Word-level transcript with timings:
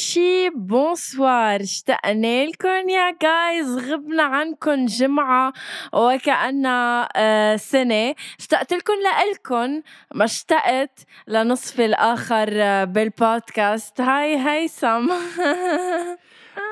شي 0.00 0.50
bonsoir. 0.50 1.60
اشتقنا 1.60 2.46
لكم 2.46 2.88
يا 2.88 3.16
guys 3.22 3.78
غبنا 3.92 4.22
عنكم 4.22 4.86
جمعة 4.86 5.52
وكأنها 5.92 7.08
آه 7.16 7.56
سنة. 7.56 8.14
اشتقت 8.38 8.72
لكم 8.72 8.92
لإلكم 9.04 9.82
ما 10.14 10.24
اشتقت 10.24 11.00
لنصف 11.28 11.80
الآخر 11.80 12.48
آه، 12.52 12.84
بالبودكاست. 12.84 14.00
هاي 14.00 14.36
هيثم 14.48 15.10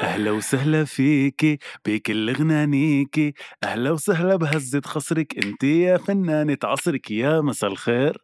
أهلا 0.03 0.31
وسهلا 0.31 0.85
فيكي 0.85 1.59
بكل 1.87 2.33
غنانيكي 2.33 3.35
أهلا 3.65 3.91
وسهلا 3.91 4.37
بهزة 4.37 4.81
خصرك. 4.85 5.45
انت 5.47 5.65
يا 5.65 5.97
فنانة 5.97 6.59
عصرك 6.65 7.11
يا 7.11 7.41
مساء 7.41 7.71
الخير. 7.71 8.19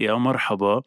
يا 0.00 0.14
مرحبا. 0.14 0.82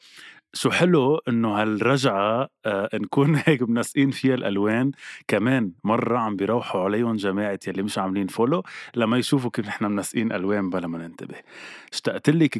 شو 0.53 0.71
حلو 0.71 1.17
إنه 1.17 1.61
هالرجعة 1.61 2.49
آه 2.65 2.89
نكون 2.93 3.35
هيك 3.45 3.61
منسقين 3.61 4.11
فيها 4.11 4.35
الألوان. 4.35 4.91
كمان 5.27 5.71
مرة 5.83 6.17
عم 6.19 6.35
بيروحوا 6.35 6.81
عليهم 6.81 7.15
جماعة 7.15 7.59
يلي 7.67 7.83
مش 7.83 7.97
عاملين 7.97 8.27
فولو 8.27 8.63
لما 8.95 9.17
يشوفوا 9.17 9.49
كيف 9.51 9.67
نحن 9.67 9.85
منسقين 9.85 10.31
ألوان 10.31 10.69
بلا 10.69 10.87
ما 10.87 10.97
ننتبه. 10.97 11.35
اشتقت 11.93 12.29
لك 12.29 12.57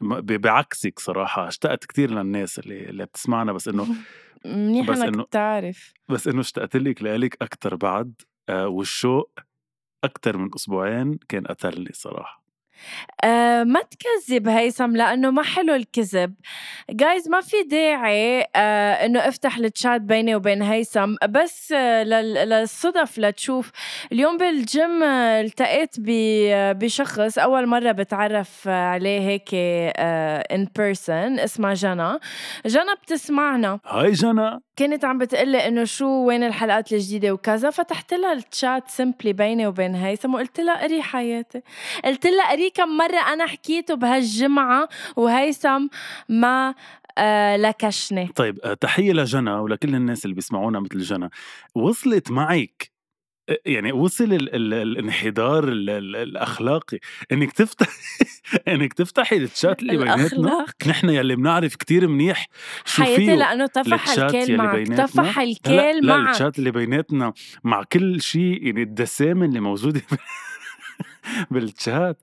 ب- 0.00 0.40
بعكسك 0.40 0.98
صراحة 0.98 1.48
اشتقت 1.48 1.84
كتير 1.84 2.10
للناس 2.10 2.58
اللي 2.58 2.90
اللي 2.90 3.04
بتسمعنا 3.06 3.52
بس 3.52 3.68
إنه 3.68 3.86
منيح 4.46 4.90
بس 4.90 4.98
إنك 5.02 5.26
بتعرف 5.26 5.92
بس 6.08 6.28
إنه 6.28 6.40
اشتقت 6.40 6.76
لك 6.76 7.02
لإلك 7.02 7.36
أكتر 7.42 7.76
بعد 7.76 8.14
آه 8.48 8.68
والشوق 8.68 9.32
أكتر 10.04 10.36
من 10.38 10.50
أسبوعين 10.56 11.18
كان 11.28 11.46
قتلني 11.46 11.90
صراحة. 11.94 12.41
آه 13.24 13.64
ما 13.64 13.80
تكذب 13.80 14.48
هيثم 14.48 14.96
لأنه 14.96 15.30
ما 15.30 15.42
حلو 15.42 15.74
الكذب. 15.74 16.34
جايز 16.90 17.28
ما 17.28 17.40
في 17.40 17.56
داعي 17.62 18.40
آه 18.56 18.92
إنه 19.06 19.18
أفتح 19.28 19.56
التشات 19.56 20.00
بيني 20.00 20.34
وبين 20.34 20.62
هيثم. 20.62 21.14
بس 21.28 21.72
آه 21.72 22.02
لل- 22.02 22.48
للصدف 22.48 23.18
لتشوف. 23.18 23.70
اليوم 24.12 24.36
بالجيم 24.36 25.02
التقيت 25.02 25.94
بشخص 26.78 27.38
أول 27.38 27.66
مرة 27.66 27.92
بتعرف 27.92 28.68
عليه 28.68 29.20
هيك 29.20 29.48
in 29.54 30.66
person 30.76 31.38
اسمها 31.40 31.74
جنى 31.74 32.18
جنى 32.66 32.94
بتسمعنا. 33.02 33.80
هاي 33.86 34.12
جنى 34.12 34.60
كانت 34.76 35.04
عم 35.04 35.18
بتقلي 35.18 35.68
إنه 35.68 35.84
شو 35.84 36.06
وين 36.06 36.44
الحلقات 36.44 36.92
الجديدة 36.92 37.32
وكذا 37.32 37.70
فتحت 37.70 38.14
لها 38.14 38.32
ال 38.32 38.43
chat 38.43 38.88
simply 38.88 39.32
بيني 39.32 39.66
وبين 39.66 39.94
هيثم 39.94 40.34
وقلت 40.34 40.60
لها 40.60 40.82
قري 40.82 41.02
حياتي 41.02 41.62
قلت 42.04 42.26
لها 42.26 42.50
قري 42.50 42.61
كم 42.70 42.96
مرة 42.96 43.32
أنا 43.32 43.46
حكيته 43.46 43.94
بهالجمعة 43.94 44.88
وهيثم 45.16 45.86
ما 46.28 46.74
آه 47.18 47.56
لكشني. 47.56 48.26
طيب 48.36 48.58
آه، 48.64 48.74
تحية 48.74 49.12
لجنى 49.12 49.52
ولكل 49.52 49.94
الناس 49.94 50.24
اللي 50.24 50.34
بيسمعونا 50.34 50.80
مثل 50.80 50.98
جنى. 50.98 51.28
وصلت 51.74 52.30
معك 52.30 52.92
آه، 53.48 53.58
يعني 53.66 53.92
وصل 53.92 54.24
ال 54.24 54.54
ال 54.54 54.74
الانحدار 54.74 55.68
ال 55.68 55.90
ال 55.90 56.16
الأخلاقي. 56.16 56.98
إنك 57.32 57.52
تفتح 57.52 57.86
إنك 58.68 58.92
تفتحي 58.92 59.36
التشات 59.36 59.82
اللي 59.82 59.96
بيناتنا. 59.96 60.66
نحن 60.86 61.08
يلي 61.10 61.36
بنعرف 61.36 61.76
كتير 61.76 62.08
منيح 62.08 62.46
شو 62.84 63.02
حياتي 63.02 63.36
لأنه 63.36 63.66
طفح 63.66 64.08
الكيل 64.18 64.56
معك. 64.56 64.88
طفح 64.88 65.38
لا 65.38 65.44
الكيل 65.44 66.06
لا 66.06 66.16
معك. 66.16 66.28
التشات 66.28 66.58
اللي 66.58 66.70
بيناتنا 66.70 67.32
مع 67.64 67.82
كل 67.82 68.20
شيء 68.22 68.66
يعني 68.66 68.82
الدسامة 68.82 69.44
اللي 69.46 69.60
موجودة 69.60 70.02
بالتشات 71.50 72.18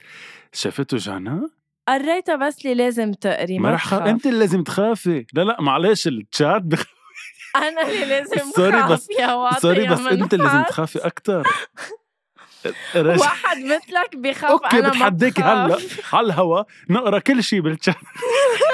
شافته 0.54 0.98
جنى 0.98 1.42
قريتها 1.88 2.36
بس 2.36 2.58
اللي 2.66 2.74
لازم 2.76 3.14
تقري 3.14 3.60
ما 3.60 3.72
رح 3.74 3.86
خ... 3.86 3.90
تخاف. 3.90 4.08
انت 4.08 4.26
اللي 4.26 4.40
لازم 4.40 4.64
تخافي 4.64 5.26
لا 5.34 5.42
لا 5.42 5.62
معلش 5.62 6.08
التشات 6.08 6.62
بخ... 6.62 6.86
أنا 7.56 7.82
اللي 7.88 8.06
لازم 8.06 8.52
sorry 8.56 8.82
خاف 8.82 8.92
بس- 8.92 9.08
يا 9.20 9.50
sorry 9.60 9.88
بس 9.88 10.00
انت 10.00 10.34
اللي 10.34 10.46
لازم. 10.46 10.64
تخافي 10.64 11.00
أكثر. 11.00 11.48
واحد 12.96 13.58
مثلك 13.58 14.16
بخاف 14.16 14.52
okay 14.52 14.68
أنا 14.80 14.82
ما 14.88 14.90
بتحداكي 14.90 15.42
هلأ. 15.42 15.78
على 16.14 16.26
الهوا 16.26 16.64
نقرأ 16.90 17.20
كل 17.20 17.44
شيء 17.44 17.62
بالتشات 17.62 17.96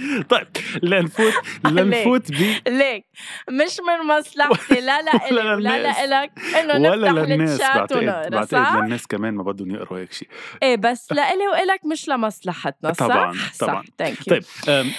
طيب 0.30 0.46
لنفوت 0.82 1.32
لنفوت 1.70 2.32
ب 2.32 2.34
ليك 2.68 3.06
مش 3.50 3.80
من 3.80 4.06
مصلحتي 4.18 4.80
لا 4.80 5.02
لا 5.02 5.28
إلي 5.30 5.36
ولا 5.40 5.54
ولا 5.54 5.76
للناس. 5.76 5.98
لا 5.98 6.04
إلك 6.24 6.32
إنه 6.60 6.78
نفتح 6.78 7.42
الشات 7.52 7.76
بعتقد 7.76 7.96
ونقرأ 8.02 8.28
بعتقد 8.28 8.64
صح؟ 8.64 8.74
للناس 8.76 9.06
كمان 9.06 9.34
ما 9.34 9.42
بدهم 9.42 9.70
يقروا 9.74 9.98
هيك 9.98 10.12
شيء 10.12 10.28
إيه 10.62 10.76
بس 10.76 11.12
لإلي 11.12 11.48
وإلك 11.48 11.80
مش 11.92 12.08
لمصلحتنا 12.08 12.92
صح؟ 12.92 13.06
طبعاً، 13.06 13.32
صح 13.54 13.66
طبعاً. 13.66 13.82
thank 13.98 14.16
طيب 14.28 14.42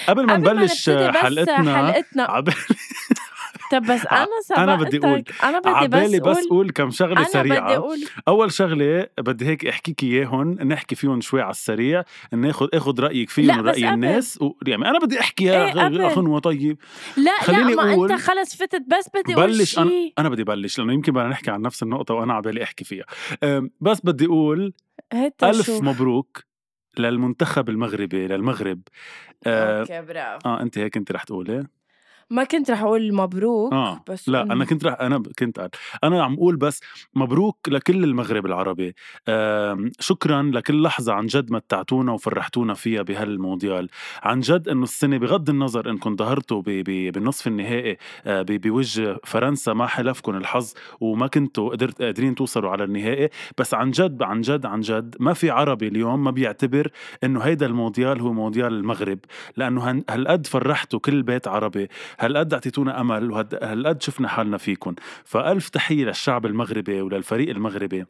قبل 0.08 0.26
ما 0.26 0.36
نبلش 0.36 0.90
حلقتنا 0.90 1.76
حلقتنا. 1.76 2.44
طب 3.72 3.82
بس 3.82 4.06
أنا 4.06 4.26
سبقتك 4.44 4.58
أنا 4.62 4.76
بدي 4.76 4.98
أقول. 4.98 5.24
أنا 5.44 5.58
بدي 5.58 5.68
عبالي 5.68 6.20
بس 6.20 6.26
بس 6.26 6.36
أقول 6.36 6.46
أقول 6.46 6.70
كم 6.70 6.90
شغلة 6.90 7.12
أنا 7.12 7.20
بدي 7.20 7.30
سريعة 7.32 7.74
أقول 7.76 7.98
أول 8.28 8.52
شغلة 8.52 9.06
بدي 9.18 9.46
هيك 9.46 9.66
أحكيك 9.66 10.02
اياهم 10.02 10.50
نحكي 10.52 10.94
فيهم 10.94 11.20
شوي 11.20 11.40
على 11.42 11.50
السريع 11.50 12.04
ناخذ 12.32 12.68
اخذ 12.74 13.00
رأيك 13.00 13.30
فيهم 13.30 13.58
ورأي. 13.58 13.88
الناس 13.88 14.42
و... 14.42 14.52
يعني 14.66 14.88
أنا 14.90 14.98
بدي 14.98 15.20
احكي 15.20 15.44
يا 15.44 15.64
إيه، 15.66 15.72
قبل. 15.84 16.02
غ- 16.02 16.18
غنوه 16.18 16.38
طيب 16.38 16.78
لا 17.16 17.40
خليني 17.40 17.74
لا 17.74 17.82
ما 17.84 17.94
أقول- 17.96 18.10
أنت 18.10 18.20
خلص 18.20 18.56
فتت 18.56 18.82
بس 18.98 19.08
بدي 19.14 19.34
أقول 19.34 19.46
بلش 19.46 19.78
أنا 19.78 19.90
شيء 19.90 20.12
أنا 20.18 20.28
بدي 20.28 20.44
بلش 20.44 20.78
لأنه 20.78 20.92
يمكن 20.92 21.12
بدنا 21.12 21.28
نحكي 21.28 21.50
عن 21.50 21.62
نفس 21.62 21.82
النقطة 21.82 22.14
وأنا 22.14 22.34
عبالي 22.34 22.62
أحكي 22.62 22.84
فيها 22.84 23.04
بس 23.80 24.00
بدي 24.04 24.26
أقول 24.26 24.72
ألف 25.42 25.66
شوف. 25.66 25.82
مبروك 25.82 26.44
للمنتخب 26.98 27.68
المغربي 27.68 28.26
للمغرب 28.26 28.80
آه, 29.46 29.80
أوكي 29.80 30.02
برافو 30.02 30.48
آه 30.48 30.60
أنت 30.62 30.78
هيك 30.78 30.96
أنت 30.96 31.12
رح 31.12 31.24
تقولي 31.24 31.66
ما 32.30 32.44
كنت 32.44 32.70
رح 32.70 32.82
أقول 32.82 33.14
مبروك 33.14 33.72
آه 33.72 34.04
بس 34.08 34.28
لا 34.28 34.42
أنا 34.42 34.64
كنت 34.64 34.84
رح 34.84 35.00
أنا 35.00 35.22
كنت 35.38 35.60
قال 35.60 35.70
أنا 36.04 36.24
عم 36.24 36.34
أقول 36.34 36.56
بس 36.56 36.80
مبروك 37.14 37.68
لكل 37.68 38.04
المغرب 38.04 38.46
العربي. 38.46 38.94
شكرا 40.00 40.42
لكل 40.42 40.82
لحظة 40.82 41.12
عن 41.12 41.26
جد 41.26 41.52
متعتونا 41.52 42.12
وفرحتونا 42.12 42.74
فيها 42.74 43.02
بهالمونديال. 43.02 43.88
عن 44.22 44.40
جد 44.40 44.68
إنه 44.68 44.82
السنة 44.82 45.18
بغض 45.18 45.50
النظر 45.50 45.90
انكم 45.90 46.16
ظهرتوا 46.16 46.62
بالنصف 46.66 47.46
النهائي 47.46 47.96
آه، 48.26 48.42
بوجه 48.48 49.16
فرنسا 49.24 49.72
ما 49.72 49.86
حلفكم 49.86 50.36
الحظ 50.36 50.72
وما 51.00 51.26
كنتوا 51.26 51.70
قدرت 51.70 52.02
قادرين 52.02 52.34
توصلوا 52.34 52.70
على 52.70 52.84
النهائي. 52.84 53.28
بس 53.58 53.74
عن 53.74 53.90
جد 53.90 54.22
عن 54.22 54.40
جد 54.40 54.66
عن 54.66 54.80
جد 54.80 55.16
ما 55.20 55.32
في 55.32 55.50
عربي 55.50 55.88
اليوم 55.88 56.24
ما 56.24 56.30
بيعتبر 56.30 56.90
إنه 57.24 57.40
هيدا 57.40 57.66
المونديال 57.66 58.20
هو 58.20 58.32
مونديال 58.32 58.72
المغرب. 58.72 59.18
لأنه 59.56 60.02
هالقد 60.10 60.46
فرحتوا 60.46 60.98
كل 60.98 61.22
بيت 61.22 61.48
عربي. 61.48 61.88
هالقد 62.20 62.52
أعطيتونا 62.52 63.00
أمل؟ 63.00 63.30
وهالقد 63.30 64.02
شفنا 64.02 64.28
حالنا 64.28 64.56
فيكم 64.58 64.94
فألف 65.24 65.68
تحية 65.68 66.04
للشعب 66.04 66.46
المغربي 66.46 67.00
وللفريق 67.00 67.50
المغربي. 67.50 68.04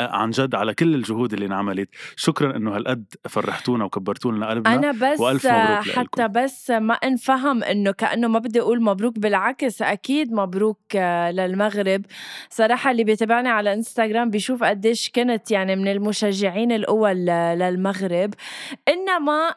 عن 0.00 0.30
جد 0.30 0.54
على 0.54 0.74
كل 0.74 0.94
الجهود 0.94 1.32
اللي 1.32 1.46
انعملت. 1.46 1.88
شكرا 2.16 2.56
إنه 2.56 2.76
هالقد 2.76 3.04
فرحتونا 3.28 3.84
وكبرتوا 3.84 4.32
لنا 4.32 4.50
قلبنا 4.50 4.74
أنا 4.74 4.92
بس 4.92 5.20
وألف 5.20 5.46
مبروك 5.46 5.88
حتى 5.88 6.22
لإلكم. 6.22 6.42
بس 6.42 6.70
ما 6.70 6.94
انفهم 6.94 7.64
إنه 7.64 7.90
كأنه 7.92 8.28
ما 8.28 8.38
بدي 8.38 8.60
أقول 8.60 8.82
مبروك 8.82 9.18
بالعكس 9.18 9.82
أكيد 9.82 10.32
مبروك 10.32 10.80
آه، 10.96 11.30
للمغرب. 11.30 12.02
صراحة 12.50 12.90
اللي 12.90 13.04
بيتابعني 13.04 13.48
على 13.48 13.72
إنستغرام 13.72 14.30
بيشوف 14.30 14.62
قديش 14.64 15.10
كنت 15.10 15.50
يعني 15.50 15.76
من 15.76 15.88
المشجعين 15.88 16.72
الأول 16.72 17.16
للمغرب. 17.26 18.34
إنما 18.88 19.54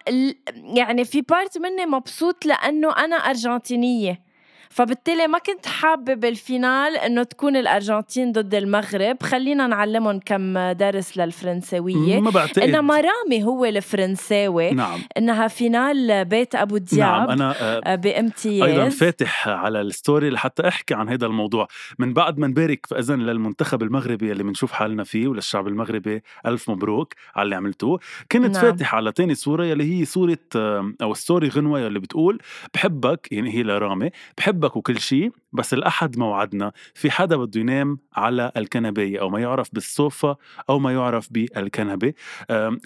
يعني 0.75 1.05
في 1.05 1.21
part 1.21 1.57
مني 1.57 1.85
مبسوط 1.85 2.45
لأنه 2.45 2.91
أنا 2.91 3.15
أرجنتينية. 3.15 4.28
فبالتالي 4.69 5.27
ما 5.27 5.37
كنت 5.37 5.65
حابة 5.65 6.13
بال 6.13 6.34
finale 6.34 6.97
إنه 6.97 7.23
تكون 7.23 7.55
الأرجنتين 7.55 8.31
ضد 8.31 8.55
المغرب. 8.55 9.23
خلينا 9.23 9.67
نعلمهم 9.67 10.19
كم 10.25 10.71
درس 10.71 11.17
للفرنساوية. 11.17 12.19
ما 12.19 12.29
بعتقد. 12.29 12.59
إنما 12.59 12.95
رامي 12.95 13.43
هو 13.43 13.65
الفرنساوي. 13.65 14.71
نعم. 14.71 14.99
إنها 15.17 15.47
finale 15.47 16.25
بيت 16.25 16.55
أبو 16.55 16.77
دياب. 16.77 16.99
نعم 16.99 17.29
أنا 17.29 17.55
آه، 17.93 17.95
بامتياز 17.95 18.69
أيضا 18.69 18.89
فاتح 18.89 19.47
على 19.47 19.81
ال 19.81 19.89
story 19.89 20.29
لحتى 20.29 20.67
أحكي 20.67 20.93
عن 20.93 21.09
هذا 21.09 21.25
الموضوع. 21.25 21.67
من 21.99 22.13
بعد 22.13 22.37
ما 22.37 22.47
نبارك 22.47 22.85
فاذا 22.85 23.15
للمنتخب 23.15 23.83
المغربي 23.83 24.31
اللي 24.31 24.43
بنشوف 24.43 24.71
حالنا 24.71 25.03
فيه 25.03 25.27
وللشعب 25.27 25.67
المغربي 25.67 26.23
ألف 26.45 26.69
مبروك 26.69 27.13
على 27.35 27.43
اللي 27.43 27.55
عملتوه. 27.55 27.99
كنت 28.31 28.55
نعم. 28.55 28.61
فاتح 28.61 28.95
على 28.95 29.11
تاني 29.11 29.35
صورة 29.35 29.65
يلي 29.65 29.99
هي 29.99 30.05
صورة 30.05 30.37
آه، 30.55 30.93
أو 31.01 31.13
story 31.13 31.49
غنوة 31.49 31.79
يلي 31.79 31.99
بتقول 31.99 32.41
بحبك 32.73 33.27
يعني 33.31 33.53
هي 33.53 33.63
لرامي 33.63 34.09
بحبك 34.37 34.58
بحبك 34.59 34.75
وكل 34.77 34.99
شيء 34.99 35.31
بس 35.53 35.73
الأحد 35.73 36.17
موعدنا. 36.17 36.71
في 36.93 37.11
حدا 37.11 37.37
بده 37.37 37.61
ينام 37.61 37.97
على 38.15 38.51
الكنباية 38.57 39.21
أو 39.21 39.29
ما 39.29 39.39
يعرف 39.39 39.69
بالصوفة 39.73 40.37
أو 40.69 40.79
ما 40.79 40.93
يعرف 40.93 41.27
بالكنبة. 41.31 42.13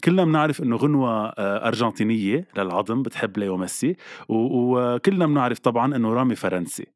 كلنا 0.04 0.26
بنعرف 0.26 0.62
إنه 0.62 0.76
غنوة 0.76 1.28
آه، 1.28 1.68
أرجنتينية 1.68 2.48
للعظم 2.58 3.02
بتحب 3.02 3.38
ليو 3.38 3.58
ميسي. 3.58 3.96
وكلنا 4.30 5.26
بنعرف 5.26 5.60
طبعا 5.60 5.96
إنه 5.96 6.14
رامي 6.14 6.36
فرنسي. 6.36 6.88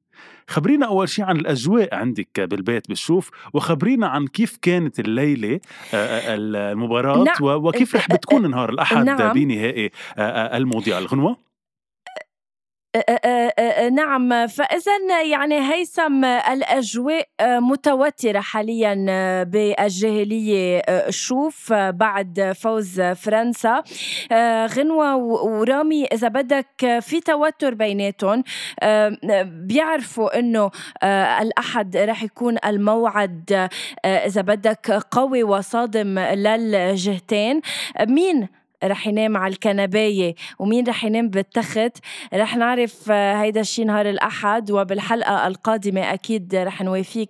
خبرينا 0.48 0.86
أول 0.86 1.10
شيء 1.10 1.26
عن 1.26 1.38
الأجواء 1.38 1.96
عندك 1.96 2.40
بالبيت 2.40 2.88
بالشوف 2.90 3.30
وخبرينا 3.54 4.08
عن 4.08 4.28
كيف 4.28 4.58
كانت 4.62 5.00
الليلة 5.00 5.60
آه، 5.94 5.96
آه، 5.96 6.36
المباراة 6.38 7.24
نعم. 7.24 7.36
وكيف 7.42 7.96
رح 7.96 8.08
بتكون 8.08 8.52
نهار 8.52 8.70
الأحد 8.70 9.06
نعم. 9.06 9.34
بنهائي 9.34 9.92
المونديال 10.58 11.08
غنوة 11.08 11.47
نعم 13.92 14.48
فإذا 14.48 15.22
يعني 15.32 15.74
هيثم 15.74 16.26
الأجواء 16.26 17.28
متوترة 17.42 18.40
حاليا 18.40 18.96
بالجاهلية 19.44 20.82
شوف 21.10 21.74
بعد 21.74 22.54
فوز 22.62 23.02
فرنسا. 23.02 23.84
غنوة 24.66 25.16
ورامي 25.16 26.06
إذا 26.06 26.28
بدك 26.28 27.00
في 27.02 27.20
توتر 27.20 27.74
بيناتهم. 27.74 28.44
بيعرفوا 29.44 30.40
إنه 30.40 30.72
الأحد 31.42 31.98
رح 31.98 32.24
يكون 32.24 32.58
الموعد 32.66 33.70
إذا 34.06 34.42
بدك 34.42 34.92
قوي 35.12 35.44
وصادم 35.44 36.20
للجهتين. 36.20 37.62
مين؟ 38.02 38.48
رح 38.84 39.08
ينام 39.08 39.38
على 39.38 39.54
الكنباية. 39.54 40.36
ومين 40.60 40.88
رح 40.88 41.04
ينام 41.04 41.30
بالتخت؟ 41.30 41.98
رح 42.34 42.56
نعرف 42.56 43.12
آه، 43.12 43.42
هيدا 43.42 43.62
الشي 43.62 43.84
نهار 43.84 44.10
الأحد 44.10 44.72
وبالحلقة 44.72 45.48
القادمة 45.48 46.14
أكيد 46.14 46.56
رح 46.56 46.82
نوافيك 46.82 47.30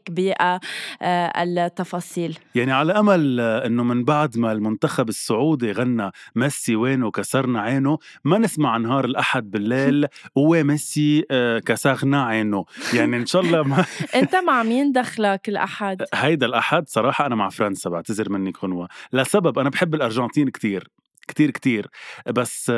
بالتفاصيل 1.01 2.37
يعني 2.55 2.71
على 2.71 2.93
أمل 2.93 3.39
آه، 3.39 3.65
أنه 3.65 3.83
من 3.83 4.03
بعد 4.03 4.37
ما 4.37 4.51
المنتخب 4.51 5.09
السعودي 5.09 5.71
غنى 5.71 6.11
ميسي 6.35 6.75
وينه 6.75 7.11
كسرنا 7.11 7.61
عينه 7.61 7.97
ما 8.23 8.37
نسمع 8.37 8.77
نهار 8.77 9.05
الأحد 9.05 9.51
بالليل 9.51 10.07
هو 10.37 10.63
ميسي 10.63 11.25
آه، 11.31 11.59
كسرنا 11.59 12.23
عينه. 12.25 12.65
يعني 12.93 13.17
إن 13.17 13.25
شاء 13.25 13.41
الله 13.41 13.63
ما 13.63 13.85
أنت 14.15 14.35
مع 14.35 14.63
مين 14.63 14.91
دخلك 14.91 15.49
الأحد؟ 15.49 16.03
هيدا 16.13 16.45
الأحد 16.45 16.89
صراحة 16.89 17.25
أنا 17.25 17.35
مع 17.35 17.49
فرنسا 17.49 17.89
بعتذر 17.89 18.29
منك 18.29 18.63
غنوة 18.63 18.87
لسبب 19.13 19.59
أنا 19.59 19.69
بحب 19.69 19.95
الأرجنتين 19.95 20.49
كتير. 20.49 20.87
كتير 21.27 21.51
كتير. 21.51 21.87
بس 22.27 22.71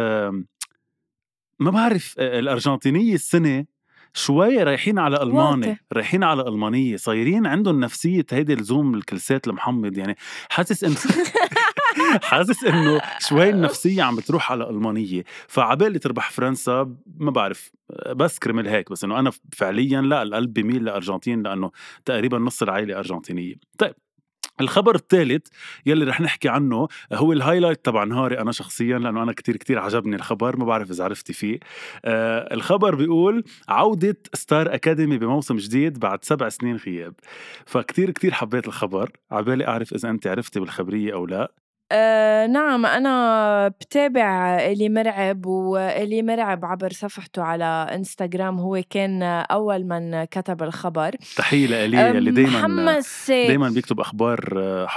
ما 1.60 1.72
بعرف 1.72 2.16
الأرجنتينية 2.20 3.14
السنة 3.14 3.66
شوي 4.14 4.64
رايحين 4.64 5.00
على 5.00 5.24
ألماني 5.24 5.80
رايحين 5.94 6.24
على 6.24 6.42
ألمانية 6.42 6.98
صايرين 6.98 7.46
عندهم 7.46 7.80
نفسية 7.80 8.26
هيدي 8.32 8.54
الزوم 8.54 8.96
الكلسات 8.96 9.48
المحمد 9.48 9.98
يعني 9.98 10.16
حاسس 10.50 10.84
انه 10.84 10.96
حاسس 12.30 12.64
إنه 12.64 13.02
شوي 13.20 13.50
النفسية 13.50 14.04
عم 14.04 14.16
بتروح 14.16 14.52
على 14.52 14.70
ألمانية. 14.70 15.24
فعبالي 15.48 16.00
تربح 16.00 16.32
فرنسا 16.32 16.96
ما 17.18 17.32
بعرف. 17.32 17.72
بس 18.16 18.40
كرمال 18.40 18.68
هيك 18.68 18.92
بس 18.92 19.04
إنه 19.04 19.20
أنا 19.20 19.32
فعليا 19.54 20.02
لا 20.02 20.24
القلب 20.24 20.54
بميل 20.54 20.84
لأرجنتين 20.86 21.44
لأنه 21.44 21.72
تقريبا 22.06 22.38
نص 22.38 22.62
العائلة 22.62 22.98
أرجنتينية. 23.00 23.56
طيب. 23.78 23.94
الخبر 24.62 24.96
الثالث 24.96 25.48
يلي 25.86 26.06
رح 26.06 26.22
نحكي 26.22 26.50
عنه 26.50 26.88
هو 27.14 27.34
ال 27.34 27.39
highlight 27.39 27.86
تبع 27.86 28.04
نهاري 28.04 28.40
أنا 28.40 28.52
شخصيا 28.52 29.00
لأنه 29.00 29.24
أنا 29.24 29.34
كتير 29.34 29.58
كتير 29.58 29.80
عجبني 29.80 30.16
الخبر 30.16 30.58
ما 30.58 30.66
بعرف 30.66 30.92
إذا 30.92 31.04
عرفتي 31.04 31.34
فيه. 31.34 31.60
آه 32.06 32.54
الخبر 32.54 32.96
بيقول 32.96 33.44
عودة 33.70 34.18
Star 34.34 34.74
Academy 34.74 35.18
بموسم 35.18 35.56
جديد 35.56 36.00
بعد 36.00 36.24
سبع 36.24 36.50
سنين 36.50 36.76
غياب. 36.76 37.14
فكتير 37.66 38.12
كتير 38.12 38.34
حبيت 38.34 38.68
الخبر. 38.68 39.12
عبالي 39.32 39.68
أعرف 39.68 39.94
إذا 39.94 40.10
أنت 40.10 40.28
عرفتي 40.28 40.60
بالخبرية 40.60 41.14
أو 41.14 41.26
لا. 41.26 41.52
آه 41.92 42.48
نعم 42.48 42.86
أنا 42.86 43.68
بتابع 43.68 44.56
إلي 44.60 44.90
مرعب 44.90 45.46
وإلي 45.46 46.22
مرعب 46.22 46.66
عبر 46.66 46.92
صفحته 46.92 47.44
على 47.44 47.88
إنستغرام. 47.96 48.60
هو 48.60 48.84
كان 48.90 49.24
أول 49.24 49.84
من 49.84 50.24
كتب 50.24 50.64
الخبر. 50.64 51.16
تحية 51.38 51.68
لإلي 51.68 52.12
اللي 52.12 52.32
دايما 52.32 53.02
دايما 53.30 53.70
بيكتب 53.70 54.00
أخبار 54.00 54.54
آه، 54.58 54.88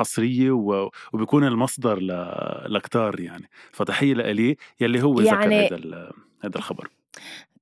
و 0.50 0.88
وبيكون 1.12 1.44
المصدر 1.44 1.98
لكتار 2.68 3.20
يعني. 3.20 3.50
فتحية 3.72 4.14
لإلي 4.14 4.56
يلي 4.80 5.02
هو 5.02 5.20
يعني 5.20 5.66
ذكر 5.66 5.76
هذا 5.76 6.10
هذا 6.44 6.56
الخبر. 6.56 6.88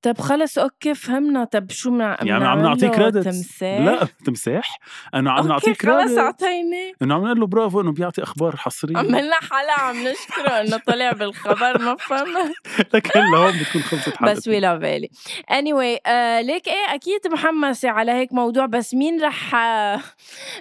طب 0.02 0.18
خلص 0.18 0.58
أوكي 0.58 0.94
فهمنا. 0.94 1.44
طب 1.44 1.70
شو 1.70 1.90
مع 1.90 2.16
يعني 2.22 2.44
عم 2.44 2.62
نعطيه 2.62 2.88
كريدت 2.88 3.24
تمساح؟ 3.24 3.80
لا 3.80 4.08
تمساح. 4.24 4.78
أنا 5.14 5.32
عم 5.32 5.48
نعطيه 5.48 5.72
credit 5.72 6.08
خلص 6.08 6.18
أعطيني. 6.18 6.92
انه 7.02 7.14
عم 7.14 7.24
نقول 7.24 7.40
له 7.40 7.46
برافو 7.46 7.80
إنه 7.80 7.92
بيعطي 7.92 8.22
أخبار 8.22 8.56
حصرية. 8.56 8.96
عملنا 8.98 9.34
حلقه 9.34 9.80
عم 9.80 9.96
نشكره 9.96 10.50
إنه 10.60 10.76
طلع 10.86 11.12
بالخبر 11.12 11.82
ما 11.82 11.96
فهمت. 11.96 12.52
لكن 12.94 13.20
لهون 13.34 13.52
بتكون 13.52 13.82
خلصت 13.82 14.16
حلقه 14.16 14.32
بس 14.32 14.48
we 14.48 14.60
love 14.60 14.82
إلي 14.82 15.08
anyway 15.50 16.00
ليك 16.42 16.68
إيه؟ 16.68 16.94
أكيد 16.94 17.20
محمسة 17.32 17.90
على 17.90 18.12
هيك 18.12 18.32
موضوع. 18.32 18.66
بس 18.66 18.94
مين 18.94 19.24
رح 19.24 19.54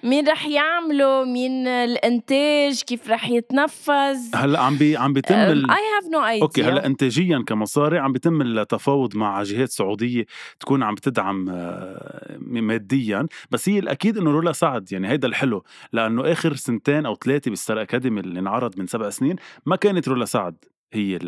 مين 0.04 0.28
رح 0.28 0.46
يعمله؟ 0.46 1.24
مين 1.24 1.68
الإنتاج؟ 1.68 2.82
كيف 2.82 3.10
رح 3.10 3.30
يتنفذ؟ 3.30 4.18
هلا 4.36 4.60
عم 4.60 4.78
بي 4.78 4.98
عم 4.98 5.14
بيتم 5.14 5.36
I 5.36 5.64
have 5.64 6.12
no 6.12 6.26
idea 6.26 6.44
okay 6.44 6.64
هلا 6.64 6.86
انتاجيا 6.86 7.44
كمصاري 7.48 8.00
عم 8.00 8.14
بيتم 8.14 8.42
التفاوض 8.42 9.16
مع 9.16 9.29
جهات 9.44 9.70
سعودية 9.70 10.26
تكون 10.60 10.84
عم 10.84 10.96
تدعم 10.96 11.50
آه، 11.50 12.38
ماديا. 12.40 13.28
بس 13.52 13.70
هي 13.70 13.80
الأكيد 13.80 14.18
إنه 14.18 14.32
رولا 14.32 14.52
سعد 14.52 14.92
يعني 14.92 15.08
هيدا 15.08 15.28
الحلو. 15.28 15.64
لأنه 15.94 16.32
آخر 16.32 16.56
سنتين 16.56 17.06
أو 17.06 17.16
ثلاثة 17.16 17.50
بال 17.50 17.60
Star 17.60 17.82
Academy 17.82 18.20
اللي 18.20 18.40
انعرض 18.40 18.80
من 18.80 18.88
سبع 18.88 19.10
سنين 19.10 19.36
ما 19.66 19.76
كانت 19.76 20.08
رولا 20.08 20.26
سعد. 20.26 20.56
هي 20.92 21.20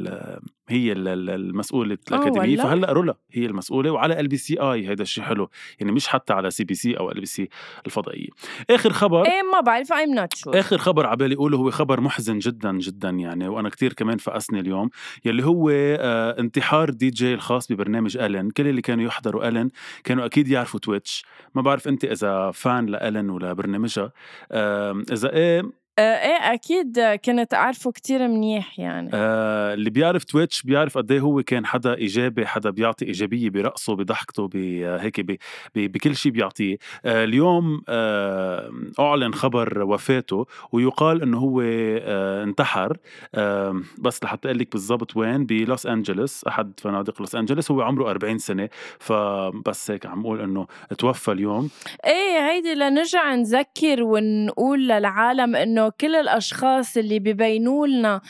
هي 0.70 0.92
المسؤولة 0.92 1.98
الأكاديمية 2.12 2.58
فهلأ 2.58 2.92
رولا 2.92 3.16
هي 3.32 3.46
المسؤولة 3.46 3.92
وعلى 3.92 4.20
LBCI 4.20 4.90
هيدا 4.90 5.04
الشيء 5.04 5.24
حلو 5.24 5.50
يعني 5.80 5.92
مش 5.92 6.08
حتى 6.08 6.34
على 6.34 6.52
CBC 6.52 6.98
أو 6.98 7.12
LBC 7.12 7.50
الفضائية. 7.86 8.30
آخر 8.70 8.94
خبر 8.94 9.26
إيه 9.26 9.42
ما 9.54 9.60
بعرف 9.60 9.94
I'm 9.94 10.14
not 10.14 10.36
sure 10.36 10.60
آخر 10.60 10.78
خبر 10.78 11.08
عبالي 11.08 11.36
أقوله 11.36 11.58
هو 11.58 11.72
خبر 11.72 12.02
محزن 12.02 12.40
جدا 12.40 12.72
جدا 12.72 13.10
يعني 13.10 13.48
وأنا 13.48 13.70
كتير 13.70 13.94
كمان 13.94 14.18
فقسني 14.18 14.60
اليوم 14.60 14.90
يلي 15.26 15.46
هو 15.46 15.70
آه 15.70 16.40
انتحار 16.40 16.90
دي 16.90 17.10
جي 17.10 17.34
الخاص 17.34 17.72
ببرنامج 17.72 18.18
ألن 18.18 18.50
كل 18.50 18.68
اللي 18.68 18.82
كانوا 18.82 19.06
يحضروا 19.06 19.48
ألن 19.48 19.70
كانوا 20.04 20.26
أكيد 20.26 20.48
يعرفوا 20.48 20.80
تويتش 20.80 21.26
ما 21.56 21.62
بعرف 21.62 21.88
أنت 21.88 22.06
إذا 22.06 22.52
fan 22.52 22.86
لألن 22.86 23.30
ولا 23.30 23.54
برنامجها 23.54 24.12
آه 24.52 25.04
إذا 25.12 25.34
إيه 25.34 25.60
آه، 25.60 25.81
إيه 26.00 26.54
أكيد 26.54 27.00
كنت 27.26 27.54
أعرفه 27.54 27.92
كتير 27.92 28.28
منيح 28.28 28.80
يعني. 28.80 29.10
آه 29.14 29.74
اللي 29.74 29.90
بيعرف 29.90 30.24
تويتش 30.24 30.62
بيعرف 30.62 30.98
قد 30.98 31.12
إيه 31.12 31.20
هو 31.20 31.44
كان 31.44 31.66
حدا 31.66 31.96
إيجابي 31.96 32.46
حدا 32.46 32.70
بيعطي 32.70 33.06
إيجابية 33.06 33.50
برقصه 33.50 33.96
بضحكته 33.96 34.48
بهيك 34.48 35.40
بكل 35.76 36.16
شيء 36.16 36.32
بيعطيه. 36.32 36.78
آه 37.06 37.24
اليوم 37.24 37.82
آه 37.90 38.72
أعلن 39.00 39.34
خبر 39.34 39.84
وفاته 39.84 40.46
ويقال 40.72 41.22
إنه 41.22 41.38
هو 41.38 41.62
آه 41.62 42.44
انتحر. 42.44 42.98
آه 43.36 43.82
بس 44.00 44.24
لحتى 44.24 44.48
أقول 44.48 44.60
لك 44.60 44.72
بالضبط 44.72 45.18
وين 45.18 45.46
بلوس 45.46 45.86
انجلوس 45.86 46.44
أحد 46.44 46.74
فنادق 46.78 47.20
لوس 47.22 47.36
انجلوس 47.36 47.72
هو 47.72 47.82
عمره 47.82 48.10
40 48.10 48.38
سنة. 48.38 48.70
فبس 49.00 49.92
هيك 49.92 50.06
عم 50.06 50.20
أقول 50.20 50.42
إنه 50.42 50.68
توفى 50.98 51.32
اليوم. 51.32 51.70
إيه 52.06 52.50
هيدي 52.52 52.74
لنرجع 52.74 53.36
نذكر 53.36 54.04
ونقول 54.04 54.88
للعالم 54.88 55.56
إنه 55.56 55.81
إنه 55.82 55.92
كل 56.02 56.16
الأشخاص 56.16 56.98
اللي 56.98 57.20
ببينوا 57.20 57.88
لنا 57.88 58.22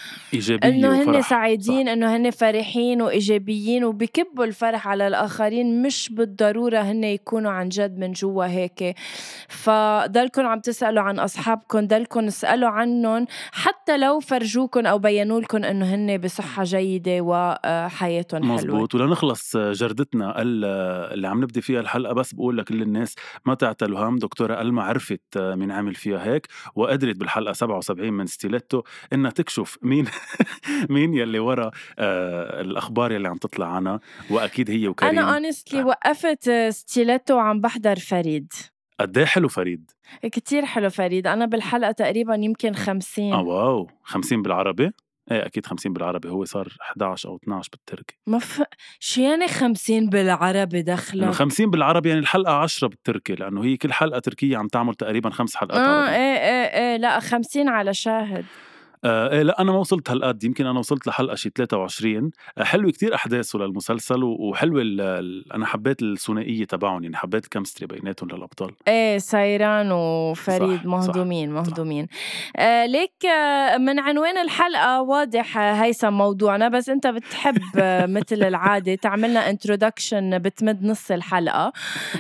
إنه 0.63 1.03
هن 1.03 1.21
سعيدين 1.21 1.87
إنه 1.87 2.15
هن 2.15 2.29
فرحين 2.29 3.01
وإيجابيين 3.01 3.83
وبكبوا 3.83 4.45
الفرح 4.45 4.87
على 4.87 5.07
الآخرين 5.07 5.81
مش 5.81 6.09
بالضرورة 6.09 6.79
هن 6.79 7.03
يكونوا 7.03 7.51
عن 7.51 7.69
جد 7.69 7.97
من 7.97 8.11
جوا 8.11 8.45
هيك. 8.45 8.95
فضلكم 9.49 10.45
عم 10.45 10.59
تسألوا 10.59 11.03
عن 11.03 11.19
اصحابكم 11.19 11.87
ضلكم 11.87 12.25
اسألوا 12.25 12.69
عنهم 12.69 13.25
حتى 13.51 13.97
لو 13.97 14.19
فرجوكم 14.19 14.85
أو 14.85 14.99
بينوا 14.99 15.41
لكم 15.41 15.63
إنه 15.63 15.95
هن 15.95 16.17
بصحة 16.17 16.63
جيدة 16.63 17.21
وحياتهم 17.21 18.43
حلوة. 18.43 18.55
مزبوط 18.55 18.95
ولنخلص 18.95 19.57
جردتنا 19.57 20.41
اللي 20.41 21.27
عم 21.27 21.41
نبدي 21.43 21.61
فيها 21.61 21.79
الحلقة 21.79 22.13
بس 22.13 22.33
بقول 22.33 22.57
لكل 22.57 22.81
الناس 22.81 23.15
ما 23.45 23.53
تعتلوا 23.53 23.99
هم 23.99 24.17
دكتورة 24.17 24.61
ألما 24.61 24.83
عرفت 24.83 25.37
مين 25.37 25.71
عمل 25.71 25.95
فيها 25.95 26.25
هيك 26.25 26.47
وقدرت 26.75 27.15
بالحلقة 27.15 27.40
الحلقة 27.41 27.53
77 27.53 28.13
من 28.13 28.25
ستيليتو 28.25 28.81
انها 29.13 29.31
تكشف 29.31 29.77
مين 29.81 30.07
مين 30.89 31.13
يلي 31.13 31.39
ورا 31.39 31.71
آه 31.99 32.61
الأخبار 32.61 33.11
يلي 33.11 33.27
عم 33.27 33.37
تطلع 33.37 33.67
عنها 33.67 33.99
وأكيد 34.29 34.71
هي 34.71 34.87
وكريم 34.87 35.09
أنا 35.09 35.35
honestly 35.35 35.81
آه. 35.81 35.85
وقفت 35.85 36.49
ستيليتو 36.69 37.35
وعم 37.35 37.61
بحضر 37.61 37.99
فريد 37.99 38.53
قد 38.99 39.17
إيه 39.17 39.25
حلو 39.25 39.47
فريد؟ 39.47 39.91
كتير 40.23 40.65
حلو 40.65 40.89
فريد 40.89 41.27
أنا 41.27 41.45
بالحلقة 41.45 41.91
تقريبا 41.91 42.35
يمكن 42.35 42.73
خمسين 42.73 43.33
آه 43.33 43.41
wow 43.41 43.87
خمسين 44.03 44.41
بالعربي؟ 44.41 44.91
إيه 45.31 45.45
أكيد 45.45 45.65
50 45.65 45.93
بالعربي 45.93 46.29
هو 46.29 46.45
صار 46.45 46.77
11 46.81 47.29
أو 47.29 47.35
12 47.35 47.69
بالتركي 47.71 48.17
ما 48.27 48.39
ف... 48.39 48.63
شو 48.99 49.21
يعني 49.21 49.47
50 49.47 50.09
بالعربي 50.09 50.81
دخلك؟ 50.81 51.29
50 51.31 51.69
بالعربي 51.69 52.09
يعني 52.09 52.21
الحلقة 52.21 52.53
10 52.53 52.87
بالتركي 52.87 53.35
لأنه 53.35 53.63
هي 53.63 53.77
كل 53.77 53.93
حلقة 53.93 54.19
تركية 54.19 54.57
عم 54.57 54.67
تعمل 54.67 54.95
تقريبا 54.95 55.29
خمس 55.29 55.55
حلقات 55.55 55.77
آه 55.79 56.01
عربي. 56.01 56.15
إيه 56.15 56.37
إيه 56.37 56.91
إيه 56.91 56.97
لأ 56.97 57.19
50 57.19 57.69
على 57.69 57.93
شاهد. 57.93 58.45
آه 59.05 59.29
إيه 59.31 59.41
لا 59.41 59.61
أنا 59.61 59.71
ما 59.71 59.77
وصلت 59.77 60.11
هالقد 60.11 60.43
يمكن 60.43 60.65
أنا 60.65 60.79
وصلت 60.79 61.07
لحلقة 61.07 61.35
شي 61.35 61.49
23 61.55 62.31
آه 62.57 62.63
حلوة 62.63 62.91
كتير 62.91 63.15
أحداثه 63.15 63.59
للمسلسل 63.59 64.23
و- 64.23 64.37
وحلوه 64.39 64.81
ال- 64.81 65.01
ال- 65.01 65.53
أنا 65.53 65.65
حبيت 65.65 66.01
الثنائية 66.01 66.65
تبعهم 66.65 67.03
يعني 67.03 67.17
حبيت 67.17 67.43
ال 67.43 67.48
chemistry 67.48 67.87
بيناتهم 67.87 68.29
للأبطال 68.29 68.71
إيه 68.87 69.17
سيران 69.17 69.91
وفريد 69.91 70.79
صح، 70.79 70.85
مهضومين 70.85 71.49
صح. 71.49 71.55
مهضومين 71.69 72.07
آه 72.55 72.85
ليك 72.85 73.25
آه 73.25 73.77
من 73.77 73.99
عنوان 73.99 74.37
الحلقة 74.37 75.01
واضح 75.01 75.57
آه، 75.57 75.73
هيثم 75.73 76.13
موضوعنا 76.13 76.67
بس 76.69 76.89
أنت 76.89 77.07
بتحب 77.07 77.57
آه 77.77 78.05
مثل 78.05 78.43
العادة 78.43 78.95
تعملنا 78.95 79.49
introduction 79.49 80.39
بتمد 80.39 80.83
نص 80.83 81.11
الحلقة 81.11 81.73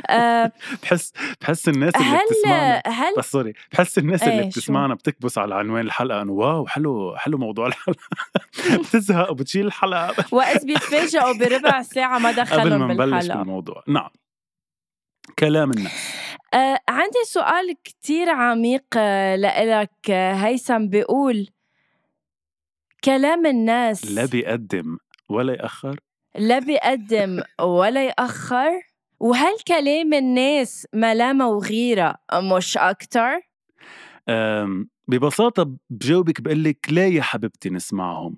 آه 0.09 0.51
بحس 0.83 1.13
بحس 1.41 1.69
الناس 1.69 1.95
اللي 1.95 2.19
بتسمعنا 2.29 2.81
هل 2.85 2.93
هل 2.93 3.13
بس 3.17 3.31
sorry 3.31 3.53
بحس 3.71 3.97
الناس 3.97 4.23
اللي 4.23 4.39
إيه،؟ 4.41 4.47
بتسمعنا 4.47 4.93
بتكبس 4.95 5.37
على 5.37 5.55
عنوان 5.55 5.85
الحلقة 5.85 6.21
إنه 6.21 6.31
wow 6.31 6.67
حلو 6.71 7.15
حلو 7.17 7.37
موضوع 7.37 7.67
الحلقة. 7.67 7.99
بتزهق 8.79 9.31
وبتشيل 9.31 9.65
الحلقة. 9.65 10.25
وإذ 10.31 10.65
بيتفاجئوا 10.65 11.33
بربع 11.33 11.81
ساعة 11.81 12.19
ما 12.19 12.29
قبل 12.29 12.41
دخلهم 12.41 12.87
ما 12.87 12.93
نبلش 12.93 13.27
بالموضوع. 13.27 13.83
نعم. 13.87 14.09
كلام 15.39 15.71
الناس. 15.71 16.15
آه 16.53 16.79
عندي 16.89 17.23
سؤال 17.25 17.75
كتير 17.83 18.29
عميق 18.29 18.85
آه 18.97 19.35
لإلك 19.35 20.09
آه 20.09 20.33
هيثم. 20.33 20.87
بيقول 20.87 21.47
كلام 23.03 23.45
الناس 23.45 24.11
لا 24.11 24.25
بيقدم 24.25 24.97
ولا 25.29 25.53
يأخر. 25.53 25.99
لا 26.35 26.59
بيقدم 26.59 27.43
ولا 27.59 28.05
يأخر. 28.05 28.71
وهل 29.19 29.59
كلام 29.67 30.13
الناس 30.13 30.87
ملامة 30.93 31.47
وغيرة 31.47 32.15
مش 32.33 32.77
أكتر؟ 32.77 33.50
أم، 34.29 34.89
ببساطة 35.07 35.75
بجاوبك 35.89 36.41
بقول 36.41 36.63
لك 36.63 36.87
لا 36.89 37.07
يا 37.07 37.21
حبيبتي 37.21 37.69
نسمعهم. 37.69 38.37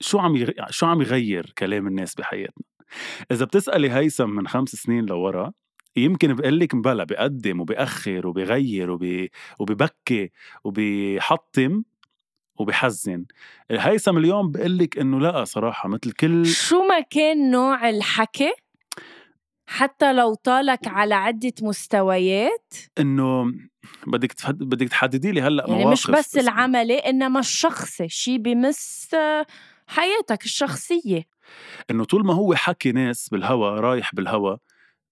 شو 0.00 0.18
عم 0.18 0.36
يغ... 0.36 0.50
شو 0.70 0.86
عم 0.86 1.02
يغير 1.02 1.52
كلام 1.58 1.86
الناس 1.86 2.14
بحياتنا؟ 2.14 2.64
إذا 3.30 3.44
بتسألي 3.44 3.90
هيثم 3.90 4.30
من 4.30 4.48
خمس 4.48 4.68
سنين 4.68 5.06
لورا 5.06 5.52
يمكن 5.96 6.34
بقول 6.34 6.60
لك 6.60 6.76
بلا 6.76 7.04
بيقدم 7.04 7.60
وبيأخر 7.60 8.26
وبيغير 8.26 8.90
وبي... 8.90 9.30
وبيبكي 9.58 10.30
وبيحطم 10.64 11.82
وبيحزن. 12.56 13.24
هيثم 13.70 14.18
اليوم 14.18 14.50
بقول 14.50 14.78
لك 14.78 14.98
إنه 14.98 15.20
لا 15.20 15.44
صراحة 15.44 15.88
مثل 15.88 16.12
كل 16.12 16.46
شو 16.46 16.82
ما 16.88 17.00
كان 17.00 17.50
نوع 17.50 17.88
الحكي 17.90 18.52
حتى 19.66 20.12
لو 20.12 20.34
طالك 20.34 20.88
على 20.88 21.14
عدة 21.14 21.52
مستويات. 21.62 22.74
إنه 22.98 23.52
بدك 24.06 24.32
تفد... 24.32 24.58
بدك 24.58 24.88
تحددي 24.88 25.32
لي 25.32 25.42
هلأ 25.42 25.64
يعني 25.68 25.84
مواقف 25.84 26.10
مش 26.10 26.10
بس. 26.10 26.36
العملي 26.36 26.98
إنما 26.98 27.40
الشخصي 27.40 28.08
شي 28.08 28.38
بمس 28.38 29.10
حياتك 29.86 30.44
الشخصية. 30.44 31.24
إنه 31.90 32.04
طول 32.04 32.26
ما 32.26 32.34
هو 32.34 32.54
حكي 32.54 32.92
ناس 32.92 33.28
بالهوا 33.28 33.80
رايح 33.80 34.14
بالهوا 34.14 34.56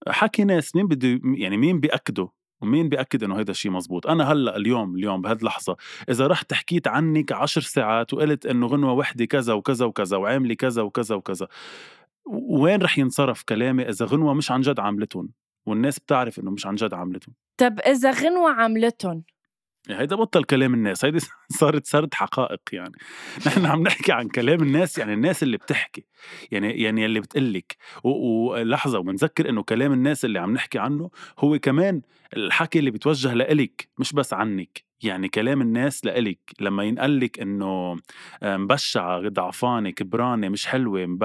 حكي 0.07 0.43
ناس 0.43 0.75
مين 0.75 0.87
بده 0.87 1.19
يعني 1.37 1.57
مين 1.57 1.79
بيأكده؟ 1.79 2.29
ومين 2.61 2.89
بيأكد 2.89 3.23
إنه 3.23 3.39
هيدا 3.39 3.51
الشيء 3.51 3.71
مزبوط؟ 3.71 4.07
أنا 4.07 4.31
هلأ 4.31 4.57
اليوم 4.57 4.95
اليوم 4.95 5.21
بهذه 5.21 5.37
اللحظه 5.37 5.75
إذا 6.09 6.27
رحت 6.27 6.53
حكيت 6.53 6.87
عنك 6.87 7.31
عشر 7.31 7.61
ساعات 7.61 8.13
وقلت 8.13 8.45
إنه 8.45 8.67
غنوة 8.67 8.93
وحدة 8.93 9.25
كذا 9.25 9.53
وكذا 9.53 9.85
وكذا 9.85 10.17
وعاملي 10.17 10.55
كذا 10.55 10.81
وكذا 10.81 11.15
وكذا 11.15 11.47
وين 12.49 12.81
رح 12.81 12.97
ينصرف 12.97 13.43
كلامي 13.43 13.89
إذا 13.89 14.05
غنوة 14.05 14.33
مش 14.33 14.51
عن 14.51 14.61
جد 14.61 14.79
عاملتهم؟ 14.79 15.29
والناس 15.65 15.99
بتعرف 15.99 16.39
إنه 16.39 16.51
مش 16.51 16.65
عن 16.65 16.75
جد 16.75 16.93
عاملتهم. 16.93 17.35
طب 17.57 17.79
إذا 17.79 18.11
غنوة 18.11 18.51
عملتهم 18.51 19.23
هيدا 19.89 20.15
بطل 20.15 20.43
كلام 20.43 20.73
الناس 20.73 21.05
هيدي 21.05 21.19
صارت 21.59 21.85
سرد 21.85 22.13
حقائق 22.13 22.61
يعني. 22.71 22.95
نحن 23.47 23.65
عم 23.65 23.83
نحكي 23.83 24.11
عن 24.11 24.27
كلام 24.27 24.61
الناس 24.63 24.97
يعني 24.97 25.13
الناس 25.13 25.43
اللي 25.43 25.57
بتحكي. 25.57 26.05
يعني 26.51 26.81
يعني 26.81 27.05
اللي 27.05 27.19
بتقلك. 27.19 27.77
ولحظه 28.03 28.99
وبنذكر 28.99 29.49
إنه 29.49 29.63
كلام 29.63 29.93
الناس 29.93 30.25
اللي 30.25 30.39
عم 30.39 30.53
نحكي 30.53 30.79
عنه 30.79 31.09
هو 31.39 31.59
كمان 31.59 32.01
الحكي 32.37 32.79
اللي 32.79 32.91
بتوجه 32.91 33.33
لإلك 33.33 33.87
مش 33.97 34.13
بس 34.13 34.33
عنك. 34.33 34.83
يعني 35.03 35.29
كلام 35.29 35.61
الناس 35.61 36.05
لإلك. 36.05 36.39
لما 36.59 36.83
ينقلك 36.83 37.39
إنه 37.39 37.97
آه، 38.43 38.57
مبشعة 38.57 39.29
ضعفانة 39.29 39.89
كبرانة 39.89 40.49
مش 40.49 40.65
حلوة. 40.67 41.17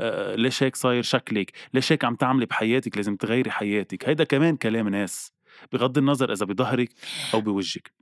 آه، 0.00 0.34
ليش 0.34 0.62
هيك 0.62 0.76
صاير 0.76 1.02
شكلك؟ 1.02 1.52
ليش 1.74 1.92
هيك 1.92 2.04
عم 2.04 2.14
تعملي 2.14 2.46
بحياتك؟ 2.46 2.96
لازم 2.96 3.16
تغيري 3.16 3.50
حياتك. 3.50 4.08
هيدا 4.08 4.24
كمان 4.24 4.56
كلام 4.56 4.88
ناس. 4.88 5.37
بغض 5.72 5.98
النظر 5.98 6.32
إذا 6.32 6.46
بظهرك 6.46 6.88
أو 7.34 7.40
بوجهك. 7.40 7.92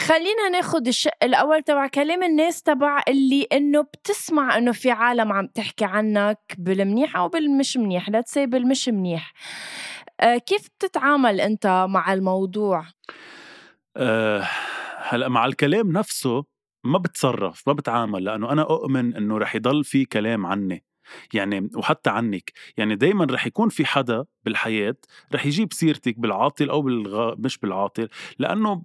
خلينا 0.00 0.48
ناخد 0.52 0.88
الشق 0.88 1.10
الأول 1.22 1.62
تبع 1.62 1.86
كلام 1.86 2.22
الناس 2.22 2.62
تبع 2.62 3.02
اللي 3.08 3.42
إنه 3.42 3.82
بتسمع 3.82 4.58
إنه 4.58 4.72
في 4.72 4.90
عالم 4.90 5.32
عم 5.32 5.46
تحكي 5.46 5.84
عنك 5.84 6.38
بالمنيح 6.58 7.16
أو 7.16 7.28
بالمش 7.28 7.76
منيح 7.76 8.08
لا 8.08 8.20
تسي 8.20 8.46
بالمش 8.46 8.88
منيح. 8.88 9.32
آه 10.20 10.36
كيف 10.36 10.68
بتتعامل 10.68 11.40
أنت 11.40 11.86
مع 11.88 12.12
الموضوع؟ 12.12 12.86
أه 13.96 14.48
هلأ 14.96 15.28
مع 15.28 15.46
الكلام 15.46 15.92
نفسه 15.92 16.44
ما 16.84 16.98
بتصرف 16.98 17.62
ما 17.66 17.72
بتعامل 17.72 18.24
لأنه 18.24 18.52
أنا 18.52 18.62
أؤمن 18.62 19.14
إنه 19.16 19.38
رح 19.38 19.54
يضل 19.54 19.84
في 19.84 20.04
كلام 20.04 20.46
عني. 20.46 20.84
يعني 21.34 21.70
وحتى 21.76 22.10
عنك. 22.10 22.52
يعني 22.76 22.96
دايما 22.96 23.24
رح 23.30 23.46
يكون 23.46 23.68
في 23.68 23.84
حدا 23.86 24.24
بالحياة 24.44 24.96
رح 25.34 25.46
يجيب 25.46 25.72
سيرتك 25.72 26.18
بالعاطل 26.18 26.70
أو 26.70 26.82
بالغ... 26.82 27.34
مش 27.38 27.58
بالعاطل 27.58 28.08
لأنه 28.38 28.82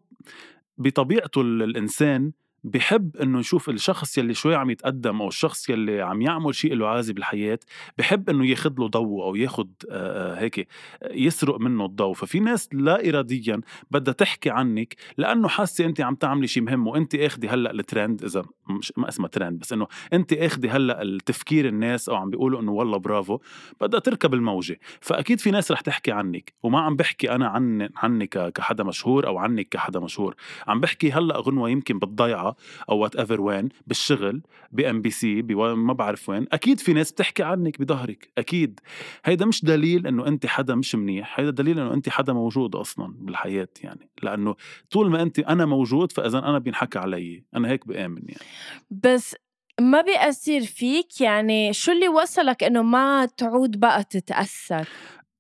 بطبيعته 0.78 1.42
ال- 1.42 1.64
الإنسان 1.64 2.32
بحب 2.64 3.18
إنه 3.18 3.40
يشوف 3.40 3.70
الشخص 3.70 4.18
يلي 4.18 4.34
شوي 4.34 4.56
عم 4.56 4.70
يتقدم 4.70 5.22
أو 5.22 5.28
الشخص 5.28 5.70
يلي 5.70 6.02
عم 6.02 6.22
يعمل 6.22 6.56
شيء 6.56 6.74
له 6.76 6.88
عازي 6.88 7.14
بالحياة 7.14 7.60
بحب 7.98 8.30
إنه 8.30 8.46
ياخذ 8.48 8.74
له 8.80 8.88
ضوء 8.88 9.24
أو 9.24 9.36
ياخذ 9.36 9.68
آه، 9.90 10.34
آه، 10.38 10.40
هيك 10.40 10.68
يسرق 11.12 11.60
منه 11.60 11.86
الضوء. 11.86 12.14
ففي 12.14 12.40
ناس 12.40 12.70
لا 12.74 13.10
اراديا 13.10 13.62
بدها 13.92 14.14
تحكي 14.14 14.50
عنك 14.50 14.96
لأنه 15.18 15.48
حاسة 15.48 15.86
انت 15.86 16.02
عم 16.02 16.16
تعملي 16.16 16.48
شيء 16.48 16.64
مهم 16.64 16.88
وانت 16.88 17.16
اخذي 17.16 17.48
هلأ 17.48 17.72
الترند 17.72 18.24
إذا 18.24 18.44
مش 18.70 18.94
ما 18.98 19.10
اسمها 19.10 19.28
ترند 19.28 19.60
بس 19.60 19.74
إنه 19.74 19.88
انت 20.14 20.34
اخذي 20.34 20.70
هلأ 20.70 21.02
التفكير 21.02 21.68
الناس 21.68 22.10
أو 22.10 22.16
عم 22.16 22.30
بيقولوا 22.30 22.62
إنه 22.62 22.72
والله 22.72 22.98
برافو 22.98 23.40
بدها 23.82 24.00
تركب 24.00 24.34
الموجة. 24.34 24.80
فأكيد 25.02 25.40
في 25.40 25.52
ناس 25.52 25.72
رح 25.72 25.82
تحكي 25.82 26.12
عنك 26.12 26.54
وما 26.64 26.80
عم 26.82 26.96
بحكي 26.96 27.32
أنا 27.32 27.48
عن 27.48 27.90
عني 27.96 28.28
ك- 28.28 28.50
كحدا 28.50 28.84
مشهور 28.84 29.28
أو 29.28 29.38
عنك 29.38 29.70
كحدا 29.70 30.00
مشهور. 30.00 30.36
عم 30.68 30.80
بحكي 30.80 31.12
هلأ 31.12 31.38
غنوة 31.38 31.70
يمكن 31.70 32.00
بالضيعه 32.00 32.53
أو 32.90 32.98
whatever 32.98 33.42
وين 33.42 33.70
بالشغل 33.88 34.42
ب 34.72 35.02
MBC 35.02 35.42
ما 35.42 35.94
بعرف 35.94 36.30
وين. 36.30 36.46
أكيد 36.52 36.80
في 36.80 36.94
ناس 36.94 37.12
بتحكي 37.12 37.44
عنك 37.44 37.82
بظهرك 37.82 38.32
أكيد. 38.38 38.80
هيدا 39.26 39.46
مش 39.46 39.66
دليل 39.66 40.08
إنه 40.08 40.28
أنت 40.28 40.46
حدا 40.46 40.76
مش 40.76 40.96
منيح 40.96 41.40
هيدا 41.40 41.52
دليل 41.52 41.80
إنه 41.80 41.94
أنت 41.94 42.10
حدا 42.10 42.34
موجود 42.34 42.76
أصلا 42.76 43.14
بالحياة 43.18 43.70
يعني. 43.84 44.10
لأنه 44.24 44.56
طول 44.92 45.10
ما 45.10 45.22
أنت 45.22 45.40
أنا 45.40 45.66
موجود 45.66 46.12
فإذا 46.12 46.40
أنا 46.40 46.60
بينحكى 46.60 47.00
علي. 47.00 47.44
أنا 47.56 47.70
هيك 47.70 47.88
بآمن 47.88 48.22
يعني. 48.28 48.46
بس 48.92 49.36
ما 49.82 50.02
بيأثر 50.02 50.62
فيك 50.62 51.22
يعني؟ 51.22 51.74
شو 51.74 51.92
اللي 51.92 52.08
وصلك 52.08 52.64
إنه 52.64 52.84
ما 52.84 53.26
تعود 53.26 53.80
بقى 53.80 54.04
تتأثر؟ 54.04 54.88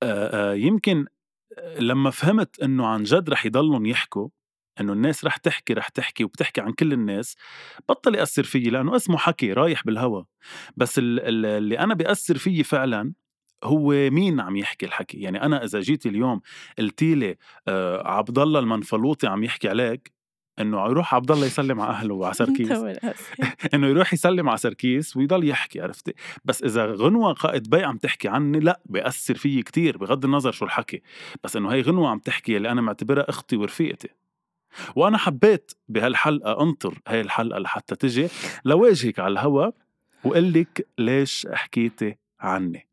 آه، 0.04 0.52
آه، 0.52 0.54
يمكن 0.54 1.06
لما 1.80 2.10
فهمت 2.10 2.60
إنه 2.60 2.88
عن 2.88 3.04
جد 3.04 3.30
رح 3.30 3.46
يضلوا 3.46 3.88
يحكوا 3.88 4.30
إنه 4.82 4.94
الناس 4.94 5.26
رح 5.26 5.38
تحكي 5.38 5.74
رح 5.74 5.88
تحكي 5.90 6.24
وبتحكي 6.24 6.62
عن 6.62 6.72
كل 6.72 6.94
الناس 6.94 7.36
بطل 7.90 8.16
يأثر 8.16 8.44
فيي 8.44 8.70
لأنه 8.70 8.96
اسمه 8.96 9.18
حكي 9.18 9.54
رايح 9.54 9.84
بالهوا. 9.86 10.24
بس 10.78 11.00
ال- 11.00 11.20
ال- 11.20 11.46
اللي 11.46 11.80
أنا 11.80 11.94
بيأثر 11.94 12.38
فيي 12.38 12.64
فعلا 12.64 13.14
هو 13.64 13.90
مين 14.10 14.40
عم 14.40 14.56
يحكي 14.58 14.86
الحكي؟ 14.86 15.18
يعني 15.18 15.42
أنا 15.44 15.64
إذا 15.64 15.80
جيت 15.80 16.06
اليوم 16.06 16.42
قلت 16.80 17.04
لي 17.04 17.36
آه 17.68 18.08
عبد 18.08 18.40
الله 18.40 18.60
المنفلوطي 18.60 19.28
عم 19.28 19.44
يحكي 19.44 19.70
عليك 19.70 20.14
إنه 20.60 20.86
يروح 20.86 21.16
عبد 21.16 21.32
الله 21.32 21.46
يسلم 21.46 21.82
على 21.82 21.92
أهله 21.94 22.26
على 22.26 22.34
سركيس. 22.44 22.72
إنه 23.74 23.88
يروح 23.88 24.14
يسلم 24.14 24.50
على 24.50 24.58
سركيس 24.58 25.18
ويضل 25.18 25.48
يحكي 25.50 25.82
عرفتي؟ 25.82 26.14
بس 26.46 26.64
إذا 26.64 26.86
غنوة 26.86 27.34
قائد 27.34 27.70
بي 27.70 27.84
عم 27.84 27.98
تحكي 27.98 28.28
عني 28.28 28.60
لا 28.60 28.82
بيأثر 28.86 29.36
فيي 29.36 29.62
كتير 29.64 29.98
بغض 29.98 30.26
النظر 30.26 30.52
شو 30.52 30.66
الحكي. 30.66 31.02
بس 31.44 31.56
إنه 31.56 31.70
هي 31.74 31.82
غنوة 31.82 32.10
عم 32.10 32.20
تحكي 32.20 32.58
اللي 32.58 32.72
أنا 32.72 32.82
معتبرها 32.82 33.30
أختي 33.30 33.56
ورفيقتي. 33.58 34.10
وأنا 34.96 35.18
حبيت 35.18 35.72
بهالحلقة 35.88 36.62
أنطر 36.64 37.00
هاي 37.08 37.22
الحلقة 37.22 37.60
لحتى 37.60 37.96
تجي 37.96 38.28
لواجهك 38.66 39.20
على 39.20 39.32
الهوا 39.32 39.72
وقول 40.24 40.54
لك 40.54 40.88
ليش 40.98 41.48
حكيتي 41.54 42.16
عني. 42.40 42.88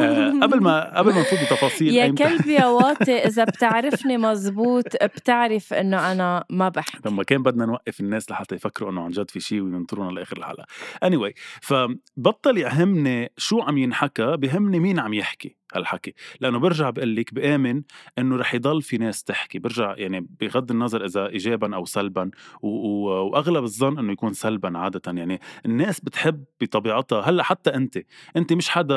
آه، 0.00 0.30
قبل 0.42 0.60
ما 0.62 0.98
قبل 0.98 1.14
ما 1.14 1.20
نفوت 1.20 1.38
بتفاصيل 1.40 1.94
يا 1.94 2.08
أيمتى- 2.12 2.14
كلب 2.18 2.46
يا 2.46 2.66
واطي 2.66 3.18
إذا 3.18 3.44
بتعرفني 3.44 4.18
مزبوط 4.18 4.84
بتعرف 5.04 5.72
إنه 5.74 6.12
أنا 6.12 6.44
ما 6.50 6.68
بحكي. 6.68 6.98
لما 7.08 7.22
كان 7.22 7.42
بدنا 7.42 7.66
نوقف 7.66 8.00
الناس 8.00 8.30
لحتى 8.30 8.54
يفكروا 8.54 8.90
إنه 8.90 9.02
عن 9.04 9.10
جد 9.10 9.30
في 9.30 9.40
شيء 9.40 9.60
وينطرونا 9.60 10.10
لآخر 10.10 10.36
الحلقة. 10.36 10.64
Anyway 11.04 11.32
فبطل 11.62 12.58
يهمني 12.58 13.32
شو 13.36 13.60
عم 13.60 13.78
ينحكى 13.78 14.36
بهمني 14.36 14.80
مين 14.80 14.98
عم 14.98 15.14
يحكي. 15.14 15.56
هالحكي 15.76 16.14
لأنه 16.40 16.58
برجع 16.58 16.90
بقول 16.90 17.16
لك 17.16 17.34
بآمن 17.34 17.82
إنه 18.18 18.36
رح 18.36 18.54
يضل 18.54 18.82
في 18.82 18.98
ناس 18.98 19.24
تحكي 19.24 19.58
برجع 19.58 19.94
يعني 19.96 20.26
بغض 20.40 20.70
النظر 20.70 21.04
إذا 21.04 21.26
ايجابا 21.26 21.76
أو 21.76 21.84
سلبا 21.84 22.30
و... 22.62 22.68
و... 22.68 23.26
وأغلب 23.26 23.64
الظن 23.64 23.98
إنه 23.98 24.12
يكون 24.12 24.32
سلبا 24.32 24.78
عاده 24.78 25.02
يعني 25.06 25.40
الناس 25.66 26.00
بتحب 26.00 26.44
بطبيعتها. 26.60 27.20
هلأ 27.20 27.42
حتى 27.42 27.74
أنت 27.74 27.98
أنت 28.36 28.52
مش 28.52 28.68
حدا 28.68 28.94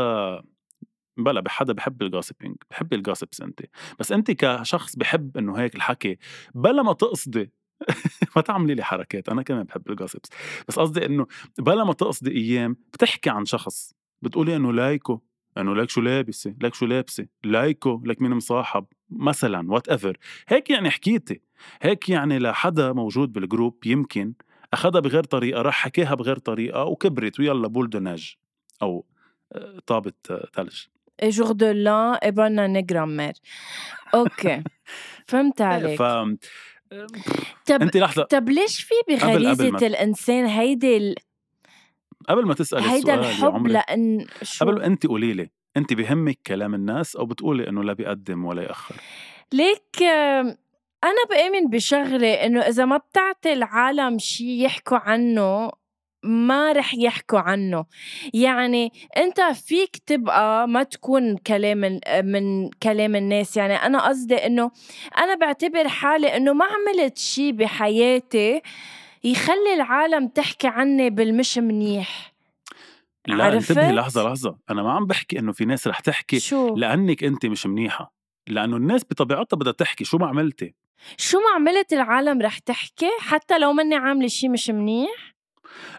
بلا 1.17 1.41
بحدا 1.41 1.73
بحب 1.73 2.01
ال 2.01 2.07
gossiping 2.07 2.55
بحب 2.71 2.93
ال 2.93 2.99
gossips 2.99 3.41
أنت. 3.41 3.61
بس 3.99 4.11
أنت 4.11 4.31
كشخص 4.31 4.95
بحب 4.95 5.37
إنه 5.37 5.55
هيك 5.55 5.75
الحكي 5.75 6.17
بلا 6.55 6.83
ما 6.83 6.93
تقصدي 6.93 7.51
ما 8.35 8.41
تعملي 8.41 8.75
لي 8.75 8.83
حركات 8.83 9.29
أنا 9.29 9.41
كمان 9.41 9.63
بحب 9.63 9.89
ال 9.89 9.94
gossips 9.94 10.29
بس 10.67 10.79
قصدي 10.79 11.05
إنه 11.05 11.27
بلا 11.59 11.83
ما 11.83 11.93
تقصدي 11.93 12.31
أيام 12.31 12.75
بتحكي 12.93 13.29
عن 13.29 13.45
شخص 13.45 13.93
بتقولي 14.21 14.55
إنه 14.55 14.73
لايكو. 14.73 15.21
انه 15.61 15.75
لك 15.75 15.89
شو 15.89 16.01
لابسة؟ 16.01 16.55
لك 16.61 16.73
شو 16.73 16.85
لابسة؟ 16.85 17.25
لايكو 17.43 18.01
لك 18.05 18.21
مين 18.21 18.31
مصاحب؟ 18.31 18.85
مثلا 19.09 19.71
whatever 19.71 20.17
هيك 20.47 20.69
يعني 20.69 20.89
حكيتي. 20.89 21.41
هيك 21.81 22.09
يعني 22.09 22.39
لحدا 22.39 22.93
موجود 22.93 23.33
بالجروب 23.33 23.85
يمكن 23.85 24.33
أخذها 24.73 24.99
بغير 24.99 25.23
طريقة 25.23 25.61
راح 25.61 25.75
حكاها 25.75 26.15
بغير 26.15 26.37
طريقة 26.37 26.83
وكبرت 26.83 27.39
ويلا 27.39 27.67
بول 27.67 27.89
دوناج 27.89 28.35
أو 28.81 29.05
آه، 29.53 29.79
طابة 29.87 30.13
آه، 30.31 30.47
ثلج. 30.55 30.81
جور 31.23 31.51
دو 31.51 31.65
لأن 31.71 32.13
اي 32.23 32.31
بونا 32.31 32.81
جرامير 32.81 33.33
أوكي 34.13 34.63
فهمت 35.27 35.61
عليك. 35.61 35.99
ف 35.99 36.01
طب 37.65 37.81
انت 37.81 37.97
لحظة. 37.97 38.23
طب 38.23 38.49
ليش 38.49 38.81
في 38.83 38.93
ما- 39.71 39.87
الإنسان 39.87 40.45
هيدي. 40.45 41.15
قبل 42.29 42.45
ما 42.45 42.53
تسألي 42.53 42.83
هيدا 42.89 42.97
السؤال 42.97 43.23
يا 43.23 43.29
الحب 43.29 43.55
عمري 43.55 43.73
لأن 43.73 44.25
شو؟ 44.41 44.65
قبل 44.65 44.81
انت 44.81 45.07
قولي 45.07 45.33
لي 45.33 45.49
انت 45.77 45.93
بهمك 45.93 46.39
كلام 46.47 46.73
الناس 46.75 47.15
أو 47.15 47.25
بتقولي 47.25 47.69
إنه 47.69 47.83
لا 47.83 47.93
بيقدم 47.93 48.45
ولا 48.45 48.61
يأخر؟ 48.63 48.95
ليك 49.53 50.03
آم، 50.03 50.57
أنا 51.03 51.23
بآمن 51.29 51.69
بشغلة 51.69 52.33
إنه 52.33 52.61
إذا 52.61 52.85
ما 52.85 52.97
بتعطي 52.97 53.53
العالم 53.53 54.19
شي 54.19 54.63
يحكوا 54.63 54.97
عنه 54.97 55.71
ما 56.23 56.71
رح 56.71 56.93
يحكوا 56.95 57.39
عنه. 57.39 57.85
يعني 58.33 58.91
أنت 59.17 59.41
فيك 59.41 59.97
تبقى 60.05 60.67
ما 60.67 60.83
تكون 60.83 61.37
كلام 61.37 61.99
من 62.23 62.69
كلام 62.69 63.15
الناس. 63.15 63.57
يعني 63.57 63.75
أنا 63.75 64.07
قصدي 64.07 64.35
إنه 64.35 64.71
أنا 65.17 65.35
بعتبر 65.35 65.87
حالي 65.87 66.37
إنه 66.37 66.53
ما 66.53 66.65
عملت 66.65 67.17
شي 67.17 67.51
بحياتي 67.51 68.61
يخلي 69.31 69.73
العالم 69.73 70.27
تحكي 70.27 70.67
عني 70.67 71.09
بالمش 71.09 71.57
منيح. 71.57 72.33
لا 73.27 73.43
عرفت؟ 73.43 73.71
انتبهي 73.71 73.91
لحظة 73.91 74.23
لحظة. 74.23 74.57
أنا 74.69 74.83
ما 74.83 74.91
عم 74.91 75.05
بحكي 75.05 75.39
إنه 75.39 75.51
في 75.51 75.65
ناس 75.65 75.87
رح 75.87 75.99
تحكي 75.99 76.39
شو؟ 76.39 76.75
لأنك 76.75 77.23
أنت 77.23 77.45
مش 77.45 77.65
منيحة. 77.65 78.13
لأنه 78.47 78.77
الناس 78.77 79.03
بطبيعتها 79.03 79.57
بدها 79.57 79.73
تحكي. 79.73 80.03
شو 80.03 80.17
ما 80.17 80.27
عملتي؟ 80.27 80.73
شو 81.17 81.37
ما 81.37 81.45
عملت 81.55 81.93
العالم 81.93 82.41
رح 82.41 82.57
تحكي 82.57 83.09
حتى 83.19 83.59
لو 83.59 83.73
مني 83.73 83.95
عاملة 83.95 84.27
شي 84.27 84.49
مش 84.49 84.69
منيح؟ 84.69 85.35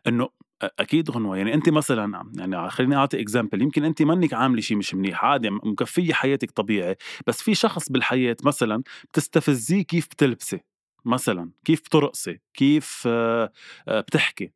إنه 0.06 0.26
أ- 0.26 0.68
أكيد 0.78 1.10
غنوه 1.10 1.36
يعني 1.36 1.54
أنت 1.54 1.68
مثلا 1.68 2.30
يعني 2.38 2.70
خليني 2.70 2.96
أعطي 2.96 3.20
اكزامبل 3.20 3.62
يمكن 3.62 3.84
أنت 3.84 4.02
منك 4.02 4.34
عاملة 4.34 4.60
شيء 4.60 4.76
مش 4.76 4.94
منيح. 4.94 5.24
عادي 5.24 5.50
مكفية 5.50 6.12
حياتك 6.12 6.50
طبيعي. 6.50 6.96
بس 7.26 7.42
في 7.42 7.54
شخص 7.54 7.92
بالحياة 7.92 8.36
مثلا 8.44 8.82
بتستفزيه 9.12 9.82
كيف 9.82 10.06
بتلبسي. 10.06 10.60
مثلا 11.08 11.50
كيف 11.64 11.80
بترقصي 11.80 12.40
كيف 12.54 13.02
آه، 13.06 13.52
آه، 13.88 14.00
بتحكي؟ 14.00 14.52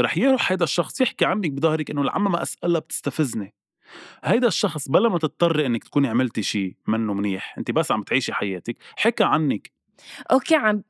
رح 0.00 0.16
يروح 0.16 0.52
هيدا 0.52 0.64
الشخص 0.64 1.00
يحكي 1.00 1.24
عنك 1.24 1.50
بظهرك 1.50 1.90
إنه 1.90 2.02
العمى 2.02 2.30
ما 2.30 2.42
أسألها 2.42 2.80
بتستفزني. 2.80 3.54
هيدا 4.24 4.48
الشخص 4.48 4.88
بلا 4.88 5.08
ما 5.08 5.18
تضطري 5.18 5.66
إنك 5.66 5.84
تكوني 5.84 6.08
عملتي 6.08 6.42
شيء 6.42 6.76
منه 6.86 7.14
منيح 7.14 7.58
أنت 7.58 7.70
بس 7.70 7.92
عم 7.92 8.02
تعيشي 8.02 8.32
حياتك 8.32 8.76
حكى 8.96 9.24
عنك. 9.24 9.70
okay 10.32 10.56
عم 10.56 10.82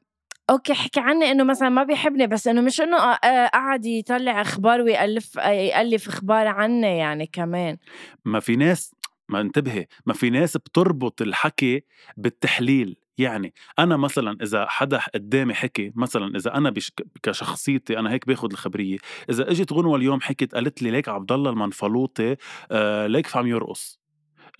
okay 0.50 0.74
حكي 0.74 1.00
عني 1.00 1.30
إنه 1.30 1.44
مثلا 1.44 1.68
ما 1.68 1.82
بيحبني 1.82 2.26
بس 2.26 2.48
إنه 2.48 2.60
مش 2.60 2.80
إنه 2.80 2.96
آه، 2.96 3.46
قعد 3.46 3.86
يطلع 3.86 4.40
أخبار 4.40 4.80
ويألف 4.80 5.36
يألف 5.36 6.08
أخبار 6.08 6.46
عني 6.46 6.98
يعني 6.98 7.26
كمان. 7.26 7.76
ما 8.24 8.40
في 8.40 8.56
ناس 8.56 8.94
ما 9.28 9.40
انتبهي 9.40 9.86
ما 10.06 10.14
في 10.14 10.30
ناس 10.30 10.56
بتربط 10.56 11.22
الحكي 11.22 11.84
بالتحليل. 12.16 12.96
يعني 13.18 13.54
أنا 13.78 13.96
مثلا 13.96 14.36
إذا 14.42 14.66
حدا 14.66 15.00
قدامي 15.14 15.54
حكي 15.54 15.92
مثلا 15.94 16.36
إذا 16.36 16.54
أنا 16.54 16.74
كشخصيتي 17.22 17.98
أنا 17.98 18.12
هيك 18.12 18.26
باخذ 18.26 18.48
الخبرية 18.52 18.98
إذا 19.30 19.50
إجت 19.50 19.72
غنوة 19.72 19.96
اليوم 19.96 20.20
حكت 20.20 20.54
قالت 20.54 20.82
لي 20.82 20.90
ليك 20.90 21.08
عبد 21.08 21.32
الله 21.32 21.50
المنفلوطي 21.50 22.36
آه 22.70 23.06
ليك 23.06 23.36
عم 23.36 23.46
يرقص 23.46 24.00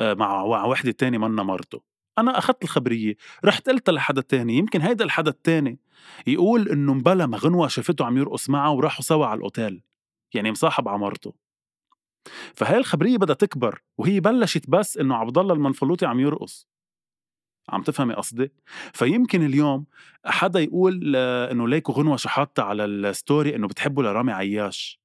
آه 0.01 0.15
مع 0.15 0.43
وحدة 0.43 0.91
تانية 0.91 1.19
منا 1.19 1.43
مرته 1.43 1.91
أنا 2.19 2.39
اخذت 2.39 2.65
الخبرية 2.65 3.15
رحت 3.45 3.69
قلتها 3.69 3.93
لحدا 3.93 4.21
تاني 4.21 4.59
يمكن 4.59 4.81
هيدا 4.81 5.05
الحدا 5.05 5.31
التاني 5.31 5.79
يقول 6.27 6.69
إنه 6.69 6.95
مبلا 6.95 7.27
ما 7.27 7.39
غنوة 7.39 7.69
شافته 7.69 8.05
عم 8.05 8.17
يرقص 8.17 8.51
معها 8.51 8.69
وراحوا 8.69 9.03
سوا 9.03 9.27
على 9.27 9.39
الأوتيل 9.39 9.83
يعني 10.35 10.51
مصاحب 10.51 10.89
على 10.89 10.99
مرته. 10.99 11.35
فهي 12.55 12.77
الخبرية 12.77 13.19
بدها 13.19 13.35
تكبر 13.35 13.83
وهي 13.99 14.21
بلشت 14.21 14.71
بس 14.71 14.97
إنه 14.99 15.15
عبد 15.15 15.39
الله 15.39 15.55
المنفلوطي 15.55 16.07
عم 16.07 16.21
يرقص. 16.21 16.70
عم 17.71 17.83
تفهمي 17.83 18.15
قصدي؟ 18.15 18.53
فيمكن 18.93 19.47
اليوم 19.47 19.85
حدا 20.25 20.61
يقول 20.61 21.13
آه، 21.17 21.53
إنه 21.53 21.69
ليكو 21.69 21.93
غنوة 21.93 22.17
شو 22.17 22.29
حاطه 22.29 22.63
على 22.63 22.85
الستوري 22.85 23.57
إنه 23.57 23.69
بتحبوا 23.69 24.03
لرامي 24.03 24.33
عياش. 24.33 25.01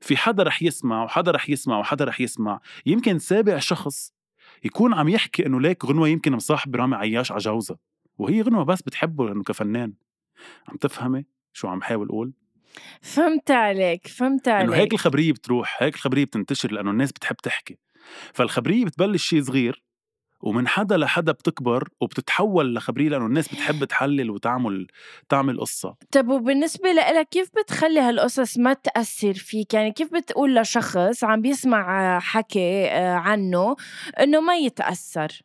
في 0.00 0.16
حدا 0.16 0.42
رح 0.42 0.62
يسمع 0.62 1.04
وحدا 1.04 1.30
رح 1.30 1.50
يسمع 1.50 1.78
وحدا 1.78 2.04
رح 2.04 2.20
يسمع. 2.20 2.60
يمكن 2.86 3.18
سابع 3.18 3.58
شخص 3.58 4.12
يكون 4.64 4.94
عم 4.94 5.08
يحكي 5.08 5.46
إنه 5.46 5.60
ليك 5.60 5.84
غنوة 5.84 6.08
يمكن 6.08 6.32
مصاحب 6.32 6.76
رامي 6.76 6.96
عياش 6.96 7.32
على 7.32 7.40
جوزها 7.40 7.78
وهي 8.18 8.42
غنوة 8.42 8.64
بس 8.64 8.82
بتحبه 8.82 9.26
لأنه 9.26 9.42
كفنان. 9.42 9.92
عم 10.68 10.76
تفهمي 10.76 11.24
شو 11.52 11.68
عم 11.68 11.82
حاول 11.82 12.06
أقول؟ 12.08 12.32
فهمت 13.00 13.50
عليك 13.50 14.06
فهمت 14.06 14.48
عليك 14.48 14.68
إنه 14.68 14.76
هيك 14.76 14.92
الخبرية 14.92 15.32
بتروح 15.32 15.82
هيك 15.82 15.94
الخبرية 15.94 16.24
بتنتشر 16.24 16.72
لأنه 16.72 16.90
الناس 16.90 17.12
بتحب 17.12 17.36
تحكي. 17.36 17.78
فالخبرية 18.32 18.84
بتبلش 18.84 19.28
شيء 19.28 19.42
صغير 19.42 19.82
ومن 20.44 20.68
حدا 20.68 20.96
لحدا 20.96 21.32
بتكبر 21.32 21.88
وبتتحول 22.00 22.74
لخبرية 22.74 23.08
لأنه 23.08 23.26
الناس 23.26 23.48
بتحب 23.48 23.84
تحلل 23.84 24.30
وتعمل 24.30 24.86
تعمل 25.28 25.60
قصة. 25.60 25.96
طب 26.12 26.28
وبالنسبة 26.28 26.92
لإلك 26.92 27.28
كيف 27.28 27.50
بتخلي 27.58 28.00
هالقصص 28.00 28.58
ما 28.58 28.72
تأثر 28.72 29.34
فيك؟ 29.34 29.74
يعني 29.74 29.92
كيف 29.92 30.14
بتقول 30.14 30.56
لشخص 30.56 31.24
عم 31.24 31.40
بيسمع 31.42 32.18
حكي 32.18 32.86
آه، 32.86 33.14
عنه 33.14 33.76
إنه 34.20 34.40
ما 34.40 34.56
يتأثر؟ 34.56 35.42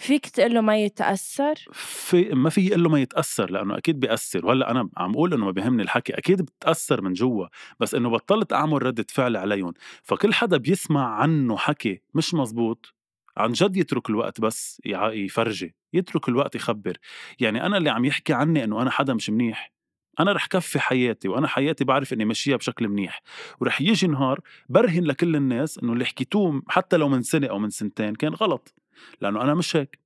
فيك 0.00 0.26
تقول 0.28 0.54
له 0.54 0.60
ما 0.60 0.76
يتأثر؟ 0.76 1.54
في 1.72 2.24
ما 2.24 2.50
في 2.50 2.66
يقول 2.66 2.82
له 2.82 2.88
ما 2.88 3.00
يتأثر 3.00 3.50
لأنه 3.50 3.78
أكيد 3.78 4.00
بيأثر. 4.00 4.46
وهلأ 4.46 4.70
أنا 4.70 4.88
عم 4.96 5.10
أقول 5.12 5.34
إنه 5.34 5.44
ما 5.44 5.50
بيهمني 5.50 5.82
الحكي 5.82 6.12
أكيد 6.12 6.42
بتأثر 6.42 7.00
من 7.00 7.12
جوا. 7.12 7.46
بس 7.80 7.94
إنه 7.94 8.10
بطلت 8.10 8.52
أعمل 8.52 8.82
ردة 8.82 9.06
فعل 9.08 9.36
عليهم. 9.36 9.72
فكل 10.02 10.34
حدا 10.34 10.56
بيسمع 10.56 11.14
عنه 11.14 11.56
حكي 11.56 12.02
مش 12.14 12.34
مزبوط. 12.34 12.97
عن 13.38 13.52
جد 13.52 13.76
يترك 13.76 14.10
الوقت 14.10 14.40
بس 14.40 14.82
يفرجي 14.84 15.74
يترك 15.92 16.28
الوقت 16.28 16.54
يخبر. 16.54 16.96
يعني 17.40 17.66
أنا 17.66 17.76
اللي 17.76 17.90
عم 17.90 18.04
يحكي 18.04 18.32
عني 18.32 18.64
إنه 18.64 18.82
أنا 18.82 18.90
حدا 18.90 19.14
مش 19.14 19.30
منيح. 19.30 19.72
أنا 20.20 20.32
رح 20.32 20.46
كفي 20.46 20.80
حياتي 20.80 21.28
وأنا 21.28 21.48
حياتي 21.48 21.84
بعرف 21.84 22.12
إني 22.12 22.24
ماشيها 22.24 22.56
بشكل 22.56 22.88
منيح. 22.88 23.22
ورح 23.60 23.80
يجي 23.80 24.06
نهار 24.06 24.40
برهن 24.68 25.04
لكل 25.04 25.36
الناس 25.36 25.78
إنه 25.78 25.92
اللي 25.92 26.04
حكيتوه 26.04 26.62
حتى 26.68 26.96
لو 26.96 27.08
من 27.08 27.22
سنة 27.22 27.46
أو 27.46 27.58
من 27.58 27.70
سنتين 27.70 28.14
كان 28.14 28.34
غلط. 28.34 28.74
لأنه 29.20 29.42
أنا 29.42 29.54
مش 29.54 29.76
هيك. 29.76 29.98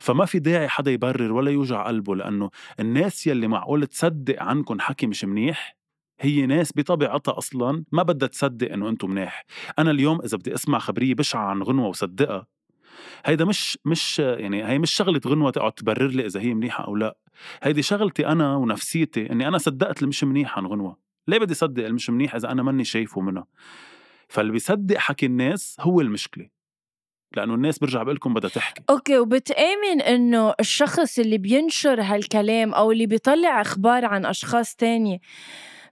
فما 0.00 0.24
في 0.24 0.38
داعي 0.38 0.68
حدا 0.68 0.90
يبرر 0.90 1.32
ولا 1.32 1.50
يوجع 1.50 1.86
قلبه 1.86 2.16
لأنه 2.16 2.50
الناس 2.80 3.26
يلي 3.26 3.48
معقول 3.48 3.86
تصدق 3.86 4.42
عنكم 4.42 4.80
حكي 4.80 5.06
مش 5.06 5.24
منيح 5.24 5.76
هي 6.20 6.46
ناس 6.46 6.72
بطبيعتها 6.76 7.38
أصلا 7.38 7.84
ما 7.92 8.02
بدها 8.02 8.28
تصدق 8.28 8.72
إنه 8.72 8.88
أنتم 8.88 9.10
منيح. 9.10 9.44
أنا 9.78 9.90
اليوم 9.90 10.20
إذا 10.20 10.36
بدي 10.36 10.54
أسمع 10.54 10.78
خبرية 10.78 11.14
بشعة 11.14 11.44
عن 11.46 11.62
غنوة 11.62 11.88
وصدقها 11.88 12.46
هيدا 13.24 13.44
مش 13.44 13.78
مش 13.84 14.18
يعني 14.18 14.64
هي 14.64 14.78
مش 14.78 14.90
شغلة 14.90 15.20
غنوة 15.26 15.50
تقعد 15.50 15.72
تبرر 15.72 16.06
لي 16.06 16.26
إذا 16.26 16.40
هي 16.40 16.54
منيحة 16.54 16.84
أو 16.84 16.96
لا. 16.96 17.16
هيدي 17.62 17.82
شغلتي 17.82 18.26
أنا 18.26 18.56
ونفسيتي 18.56 19.32
إني 19.32 19.48
أنا 19.48 19.58
صدقت 19.58 20.02
المش 20.02 20.24
منيح 20.24 20.58
عن 20.58 20.66
غنوة. 20.66 20.96
ليه 21.28 21.38
بدي 21.38 21.54
صدق 21.54 21.84
المش 21.84 22.10
منيح 22.10 22.34
إذا 22.34 22.50
أنا 22.50 22.62
ماني 22.62 22.84
شايفه 22.84 23.20
منها؟ 23.20 23.46
فاللي 24.28 24.52
بيصدق 24.52 24.96
حكي 24.96 25.26
الناس 25.26 25.76
هو 25.80 26.00
المشكلة. 26.00 26.48
لأنه 27.36 27.54
الناس 27.54 27.78
برجع 27.78 28.02
بقول 28.02 28.14
لكم 28.14 28.34
بدها 28.34 28.50
تحكي. 28.50 28.82
okay 28.90 29.18
وبتآمن 29.18 30.00
إنه 30.00 30.54
الشخص 30.60 31.18
اللي 31.18 31.38
بينشر 31.38 32.00
هالكلام 32.00 32.74
أو 32.74 32.92
اللي 32.92 33.06
بيطلع 33.06 33.60
أخبار 33.60 34.04
عن 34.04 34.26
أشخاص 34.26 34.74
تانية 34.74 35.18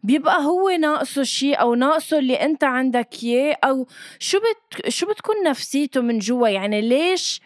بيبقى 0.04 0.44
هو 0.44 0.70
ناقصه 0.70 1.22
شيء 1.22 1.60
أو 1.60 1.74
ناقصه 1.74 2.18
اللي 2.18 2.34
أنت 2.34 2.64
عندك 2.64 3.08
إياه 3.22 3.56
أو 3.64 3.86
شو 4.18 4.38
بت 4.38 4.88
شو 4.88 5.06
بتكون 5.06 5.34
نفسيته 5.46 6.00
من 6.00 6.18
جوا؟ 6.18 6.48
يعني 6.48 6.80
ليش 6.80 7.40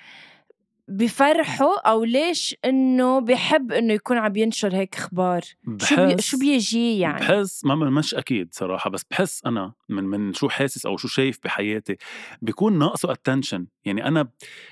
بفرحه 0.88 1.78
أو 1.80 2.04
ليش 2.04 2.56
إنه 2.64 3.20
بحب 3.20 3.72
إنه 3.72 3.94
يكون 3.94 4.18
عم 4.18 4.36
ينشر 4.36 4.76
هيك 4.76 4.94
أخبار؟ 4.94 5.42
شو 5.82 6.06
بي 6.06 6.22
شو 6.22 6.38
بيجي 6.38 6.98
يعني؟ 6.98 7.20
بحس 7.20 7.64
ما 7.64 7.74
مش 7.74 8.14
أكيد 8.14 8.48
صراحة 8.52 8.90
بس 8.90 9.04
بحس 9.10 9.42
أنا 9.46 9.72
من 9.88 10.04
من 10.04 10.32
شو 10.32 10.48
حاسس 10.48 10.86
أو 10.86 10.96
شو 10.96 11.08
شايف 11.08 11.38
بحياتي 11.44 11.96
بيكون 12.42 12.78
ناقصه 12.78 13.12
attention 13.12 13.66
يعني 13.84 14.08
أنا 14.08 14.28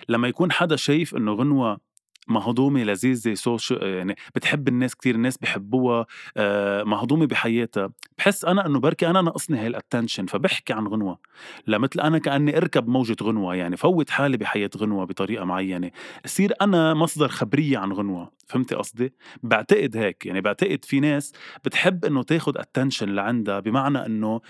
لما 0.09 0.29
يكون 0.29 0.53
حدا 0.53 0.77
شايف 0.77 1.17
إنه 1.17 1.33
غنوة 1.33 1.86
مهضومه 2.29 2.83
لذيذه 2.83 3.35
social 3.35 3.75
يعني 3.75 4.17
بتحب 4.35 4.69
الناس 4.69 4.95
كتير 4.95 5.15
الناس 5.15 5.39
بحبوها 5.39 6.07
آه، 6.37 6.83
مهضومه 6.83 7.27
بحياتها. 7.27 7.91
بحس 8.19 8.45
أنا 8.45 8.67
إنه 8.67 8.81
بركي 8.81 9.07
أنا 9.11 9.23
ناقصني 9.23 9.59
هاي 9.59 9.67
ال 9.67 9.73
attention 9.73 10.27
فبحكي 10.27 10.73
عن 10.73 10.87
غنوة. 10.87 11.19
لمثل 11.67 12.01
أنا 12.01 12.19
كأني 12.19 12.57
أركب 12.57 12.89
موجة 12.89 13.17
غنوة 13.23 13.55
يعني 13.55 13.77
فوت 13.77 14.11
حالي 14.11 14.37
بحياة 14.37 14.71
غنوة 14.77 15.05
بطريقة 15.05 15.45
معينة. 15.45 15.91
صير 16.27 16.53
أنا 16.63 16.95
مصدر 16.95 17.29
خبرية 17.29 17.79
عن 17.79 17.93
غنوة 17.93 18.33
فهمتي 18.47 18.75
قصدي؟ 18.75 19.13
بعتقد 19.43 19.97
هيك 19.97 20.27
يعني 20.27 20.41
بعتقد 20.41 20.85
في 20.85 21.01
ناس 21.01 21.33
بتحب 21.65 22.05
إنه 22.05 22.23
تاخد 22.23 22.57
attention 22.59 23.09
لعندها 23.09 23.61
بمعنى 23.61 24.07
إنه 24.07 24.41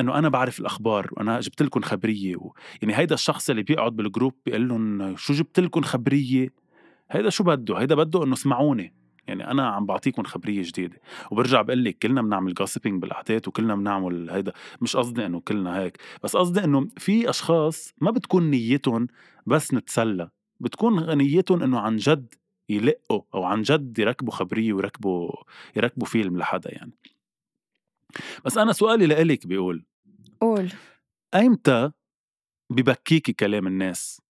إنه 0.00 0.18
أنا 0.18 0.28
بعرف 0.28 0.60
الأخبار 0.60 1.08
وأنا 1.12 1.40
جبت 1.40 1.62
لكم 1.62 1.80
خبرية 1.80 2.36
و... 2.36 2.52
يعني 2.82 2.96
هيدا 2.96 3.14
الشخص 3.14 3.50
اللي 3.50 3.62
بيقعد 3.62 3.96
بال 3.96 4.07
group 4.07 4.34
بيقول 4.46 4.68
لهم 4.68 5.16
شو 5.16 5.32
جبت 5.32 5.60
لكم 5.60 5.82
خبرية؟ 5.82 6.63
هيدا 7.10 7.30
شو 7.30 7.44
بده 7.44 7.76
هيدا 7.76 7.94
بده 7.94 8.24
إنه 8.24 8.32
اسمعوني 8.32 8.94
يعني 9.26 9.50
أنا 9.50 9.68
عم 9.68 9.86
بعطيكم 9.86 10.22
خبرية 10.22 10.62
جديدة. 10.62 11.00
وبرجع 11.30 11.62
بقول 11.62 11.84
لك 11.84 11.98
كلنا 11.98 12.22
بنعمل 12.22 12.54
gossiping 12.54 13.02
بالأحداث 13.02 13.48
وكلنا 13.48 13.74
بنعمل 13.74 14.30
هيدا. 14.30 14.52
مش 14.80 14.96
قصدي 14.96 15.26
إنه 15.26 15.40
كلنا 15.40 15.78
هيك 15.78 15.98
بس 16.24 16.36
قصدي 16.36 16.64
إنه 16.64 16.88
في 16.96 17.30
أشخاص 17.30 17.94
ما 18.00 18.10
بتكون 18.10 18.50
نيتهم 18.50 19.06
بس 19.46 19.74
نتسلى. 19.74 20.30
بتكون 20.60 21.18
نيتهم 21.18 21.62
إنه 21.62 21.78
عن 21.80 21.96
جد 21.96 22.34
يلقوا 22.68 23.22
أو 23.34 23.44
عن 23.44 23.62
جد 23.62 23.98
يركبوا 23.98 24.32
خبرية 24.32 24.72
ويركبوا 24.72 25.30
يركبوا 25.76 26.06
فيلم 26.06 26.38
لحدا 26.38 26.74
يعني. 26.74 26.92
بس 28.44 28.58
أنا 28.58 28.72
سؤالي 28.72 29.06
لإلك 29.06 29.46
بيقول 29.46 29.84
قول. 30.40 30.72
أيمتى 31.34 31.90
ببكيكي 32.70 33.32
كلام 33.32 33.66
الناس؟ 33.66 34.20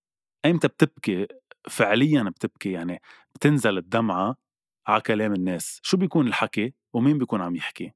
أيمتى 0.44 0.68
بتبكي 0.68 1.26
فعليا 1.68 2.22
بتبكي 2.22 2.72
يعني 2.72 3.00
بتنزل 3.34 3.78
الدمعة 3.78 4.36
على 4.86 5.00
كلام 5.00 5.32
الناس. 5.32 5.80
شو 5.82 5.96
بيكون 5.96 6.26
الحكي؟ 6.28 6.74
ومين 6.92 7.18
بيكون 7.18 7.40
عم 7.40 7.56
يحكي؟ 7.56 7.92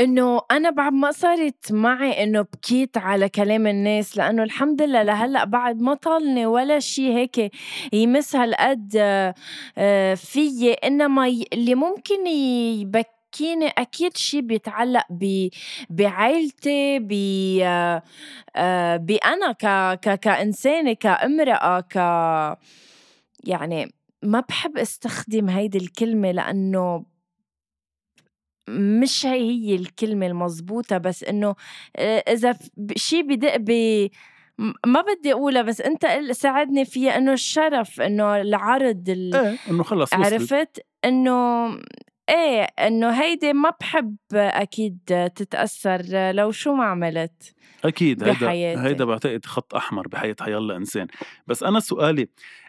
إنه 0.00 0.40
أنا 0.50 0.70
بعد 0.70 0.92
ما 0.92 1.10
صارت 1.10 1.72
معي 1.72 2.24
إنه 2.24 2.42
بكيت 2.42 2.96
على 2.98 3.28
كلام 3.28 3.66
الناس 3.66 4.16
لأنه 4.16 4.42
الحمد 4.42 4.82
لله 4.82 5.02
لهلأ 5.02 5.44
بعد 5.44 5.80
ما 5.80 5.94
طالني 5.94 6.46
ولا 6.46 6.78
شيء 6.78 7.12
هيك 7.12 7.52
يمس 7.92 8.36
هالقد 8.36 8.92
آه، 9.78 10.14
فيي 10.14 10.72
إنما 10.72 11.26
اللي 11.52 11.74
ممكن 11.74 12.26
يبكي 12.26 13.15
بحكيني 13.32 13.68
أكيد 13.68 14.16
شيء 14.16 14.40
بيتعلق 14.40 15.04
ب 15.10 15.48
بعائلتي 15.90 16.98
ب 16.98 17.12
آه، 18.56 18.96
بانا 18.96 19.52
ك 19.52 19.66
ك 20.00 20.14
كإنسانة 20.20 20.92
كإمرأة 20.92 21.80
ك 21.80 21.96
يعني 23.44 23.92
ما 24.22 24.40
بحب 24.40 24.78
أستخدم 24.78 25.48
هيدي 25.48 25.78
الكلمة 25.78 26.30
لأنه 26.30 27.04
مش 28.68 29.26
هي 29.26 29.50
هي 29.50 29.74
الكلمة 29.74 30.26
المضبوطة 30.26 30.98
بس 30.98 31.24
إنه 31.24 31.54
آه، 31.96 32.18
إذا 32.18 32.58
شيء 32.96 33.22
بدق 33.22 33.56
ب 33.56 33.70
ما 34.86 35.00
بدي 35.00 35.32
أقولها 35.32 35.62
بس 35.62 35.80
أنت 35.80 36.06
ساعدني 36.30 36.84
فيها 36.84 37.18
إنه 37.18 37.32
الشرف 37.32 38.00
إنه 38.00 38.36
العرض 38.40 39.08
إيه 39.08 39.58
إنه 39.70 39.82
خلص 39.82 40.14
عرفت 40.14 40.86
إنه 41.04 41.68
إيه 42.28 42.62
إنه 42.62 43.10
هيدي 43.10 43.52
ما 43.52 43.72
بحب 43.80 44.16
أكيد 44.34 44.98
تتأثر 45.34 46.32
لو 46.32 46.50
شو 46.50 46.74
ما 46.74 46.84
عملت 46.84 47.54
أكيد 47.84 48.24
هيدا 48.24 48.82
هيدا 48.82 49.04
بعتقد 49.04 49.46
خط 49.46 49.74
أحمر 49.74 50.08
بحياة 50.08 50.36
حيالله 50.40 50.76
إنسان. 50.76 51.06
بس 51.46 51.62
أنا 51.62 51.80
سؤالي 51.80 52.28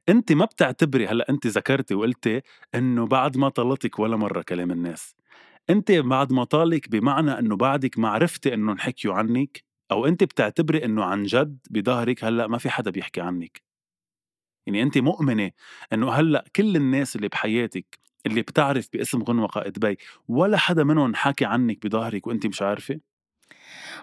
انت 0.10 0.32
ما 0.32 0.46
بتعتبري 0.46 1.08
هلأ 1.08 1.30
انت 1.30 1.48
ذكرتي 1.48 1.96
وقلتي 1.96 2.42
إنه 2.76 3.06
بعد 3.06 3.38
ما 3.38 3.50
طلتك 3.50 4.00
ولا 4.00 4.18
مرة 4.18 4.42
كلام 4.42 4.72
الناس. 4.72 5.16
انت 5.70 5.92
بعد 5.92 6.34
ما 6.34 6.44
طالك 6.44 6.90
بمعنى 6.90 7.40
إنه 7.40 7.56
بعدك 7.56 8.00
ما 8.00 8.10
عرفتي 8.10 8.54
إنه 8.54 8.72
انحكيوا 8.72 9.14
عنك؟ 9.14 9.64
أو 9.92 10.06
انت 10.06 10.24
بتعتبري 10.24 10.86
إنه 10.86 11.04
عن 11.04 11.24
جد 11.24 11.58
بظهرك 11.70 12.24
هلأ 12.24 12.48
ما 12.48 12.58
في 12.58 12.70
حدا 12.70 12.92
بيحكي 12.92 13.22
عنك؟ 13.22 13.62
يعني 14.68 14.84
انت 14.84 14.98
مؤمنة 14.98 15.52
إنه 15.94 16.12
هلأ 16.12 16.46
كل 16.56 16.76
الناس 16.76 17.16
اللي 17.16 17.28
بحياتك 17.28 18.00
اللي 18.26 18.42
بتعرف 18.42 18.88
باسم 18.94 19.24
غنوة 19.24 19.48
قائد 19.48 19.80
بي 19.80 19.98
ولا 20.28 20.58
حدا 20.58 20.84
منهم 20.84 21.16
حاكي 21.16 21.46
عنك 21.46 21.86
بظهرك 21.88 22.28
وأنت 22.28 22.46
مش 22.48 22.62
عارفة؟ 22.62 23.00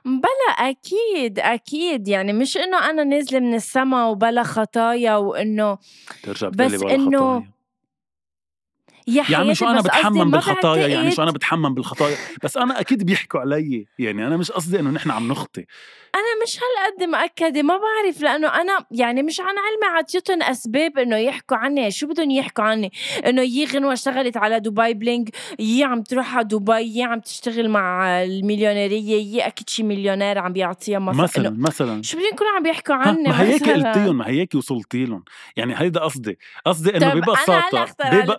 بلا 0.04 0.70
أكيد 0.70 1.38
أكيد. 1.38 2.08
يعني 2.08 2.32
مش 2.32 2.56
إنه 2.56 2.90
أنا 2.90 3.04
نازلة 3.04 3.40
من 3.40 3.54
السما 3.54 4.06
وبلا 4.06 4.42
خطايا 4.42 5.16
وإنه 5.16 5.78
ترجع 6.22 6.48
بس 6.48 6.82
إنه 6.82 7.46
يا 9.06 9.24
يعني 9.28 9.54
شو 9.54 9.66
أنا 9.66 9.80
بتحمم 9.80 10.30
بالخطايا 10.30 10.86
يعني 10.86 11.10
شو 11.10 11.22
أنا 11.22 11.30
بتحمم 11.30 11.74
بالخطايا 11.74 12.16
بس 12.42 12.56
أنا 12.56 12.80
أكيد 12.80 13.04
بيحكوا 13.06 13.40
علي 13.40 13.86
يعني 13.98 14.26
أنا 14.26 14.36
مش 14.36 14.50
قصدي 14.50 14.80
إنه 14.80 14.90
نحن 14.90 15.10
عم 15.10 15.28
نخطي 15.28 15.66
أنا 16.14 16.42
مش 16.44 16.58
هالقد 16.58 17.10
مأكدة 17.10 17.62
ما 17.62 17.74
بعرف 17.76 18.20
لأنه 18.20 18.48
أنا 18.48 18.78
يعني 18.90 19.22
مش 19.22 19.40
عن 19.40 19.46
علمي 19.46 19.98
عطيتهم 19.98 20.42
أسباب 20.42 20.98
إنه 20.98 21.16
يحكوا 21.16 21.56
عني. 21.56 21.90
شو 21.90 22.06
بدهم 22.06 22.30
يحكوا 22.30 22.64
عني؟ 22.64 22.92
إنه 23.26 23.42
يي 23.42 23.64
غنوة 23.64 23.92
اشتغلت 23.92 24.36
على 24.36 24.60
دبي 24.60 24.94
بلينك 24.94 25.28
يي 25.58 25.84
عم 25.84 26.02
تروح 26.02 26.36
على 26.36 26.44
دبي 26.44 26.72
يي 26.72 27.02
عم 27.02 27.20
تشتغل 27.20 27.68
مع 27.68 28.22
المليونيرية 28.22 29.16
يي 29.16 29.46
أكيد 29.46 29.68
شي 29.68 29.82
مليونير 29.82 30.38
عم 30.38 30.52
بيعطيها 30.52 30.98
مثلا 30.98 31.22
مثلا 31.22 31.56
مثلا. 31.58 32.02
شو 32.02 32.16
بدهم 32.16 32.28
يكونوا 32.32 32.52
عم 32.52 32.62
بيحكوا 32.62 32.94
عني؟ 32.94 33.22
ما 33.22 33.42
هيك 33.42 33.68
قلتيهم 33.68 34.18
ما 34.18 34.28
هيك 34.28 34.54
وصلتي 34.54 35.04
لهم 35.04 35.24
يعني 35.56 35.80
هيدا 35.80 36.00
قصدي 36.00 36.38
قصدي 36.66 36.96
إنه 36.96 37.14
ببساطة 37.14 37.86
بب... 38.04 38.38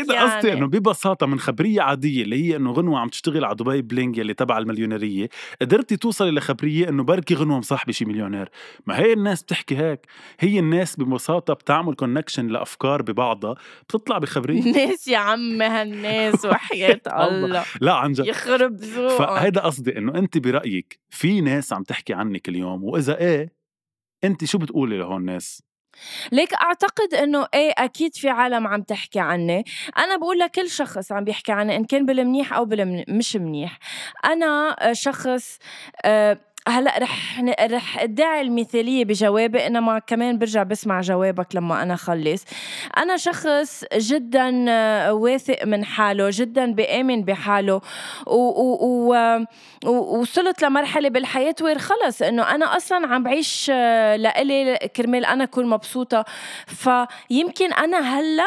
هيدا 0.00 0.14
يعني. 0.14 0.30
قصدي 0.30 0.52
إنه 0.52 0.66
ببساطة 0.66 1.26
من 1.26 1.38
خبرية 1.38 1.80
عادية 1.82 2.22
اللي 2.22 2.44
هي 2.44 2.56
إنه 2.56 2.72
غنوة 2.72 2.98
عم 2.98 3.08
تشتغل 3.08 3.44
على 3.44 3.54
Dubai 3.54 3.82
Bling 3.82 4.18
يلي 4.18 4.34
تبع 4.34 4.58
المليونيرية 4.58 5.28
قدرتي 5.60 5.96
توصلي 5.96 6.30
لخبريه 6.30 6.88
إنه 6.88 7.02
بركي 7.02 7.34
غنوة 7.34 7.58
مصاحبة 7.58 7.92
شي 7.92 8.04
مليونير. 8.04 8.48
ما 8.86 8.98
هي 8.98 9.12
الناس 9.12 9.42
بتحكي 9.42 9.76
هيك. 9.76 10.06
هي 10.40 10.58
الناس 10.58 10.96
ببساطة 11.00 11.54
بتعمل 11.54 11.94
connection 11.94 12.46
لأفكار 12.46 13.02
ببعضها 13.02 13.54
بتطلع 13.88 14.18
بخبرية. 14.18 14.62
الناس 14.66 15.08
يا 15.08 15.18
عمي 15.18 15.64
هالناس 15.64 16.44
وحياة 16.44 17.00
الله. 17.28 17.64
لا 17.80 17.94
عن 17.94 18.12
جد. 18.12 18.26
يخرب 18.26 18.74
ذوقك. 18.76 19.18
فهيدا 19.18 19.60
قصدي 19.60 19.98
إنه 19.98 20.14
أنت 20.14 20.38
برأيك 20.38 21.00
في 21.10 21.40
ناس 21.40 21.72
عم 21.72 21.82
تحكي 21.82 22.12
عنك 22.14 22.48
اليوم 22.48 22.84
وإذا 22.84 23.18
إيه 23.18 23.52
أنت 24.24 24.44
شو 24.44 24.58
بتقولي 24.58 24.98
لهون 24.98 25.20
الناس؟ 25.20 25.69
ليك 26.32 26.54
أعتقد 26.54 27.14
إنه 27.14 27.46
إيه 27.54 27.72
أكيد 27.78 28.14
في 28.14 28.28
عالم 28.28 28.66
عم 28.66 28.82
تحكي 28.82 29.20
عني 29.20 29.64
أنا 29.98 30.16
بقول 30.16 30.38
لكل 30.38 30.70
شخص 30.70 31.12
عم 31.12 31.24
بيحكي 31.24 31.52
عني 31.52 31.76
إن 31.76 31.84
كان 31.84 32.06
بالمنيح 32.06 32.52
أو 32.52 32.64
بالمش 32.64 33.36
منيح. 33.36 33.78
أنا 34.24 34.76
شخص 34.92 35.58
أه 36.04 36.38
هلا 36.70 36.98
رح 36.98 37.40
رح 37.60 38.02
ادعي 38.02 38.40
المثالية 38.40 39.04
بجوابي 39.04 39.66
إنما 39.66 39.98
كمان 39.98 40.38
برجع 40.38 40.62
بسمع 40.62 41.00
جوابك 41.00 41.54
لما 41.54 41.82
أنا 41.82 41.96
خلص. 41.96 42.44
أنا 42.98 43.16
شخص 43.16 43.84
جدا 43.96 44.50
واثق 45.12 45.64
من 45.64 45.84
حاله 45.84 46.28
جدا 46.32 46.72
بآمن 46.72 47.24
بحاله 47.24 47.80
ووصلت 49.86 50.62
لمرحلة 50.62 51.08
بالحياة 51.08 51.54
وين 51.62 51.78
خلص 51.78 52.22
إنه 52.22 52.42
أنا 52.42 52.76
أصلا 52.76 53.06
عم 53.06 53.22
بعيش 53.22 53.70
لإلي 54.16 54.78
كرمال 54.96 55.24
أنا 55.24 55.44
اكون 55.44 55.66
مبسوطة. 55.66 56.24
فيمكن 56.66 57.72
أنا 57.72 57.98
هلأ 57.98 58.46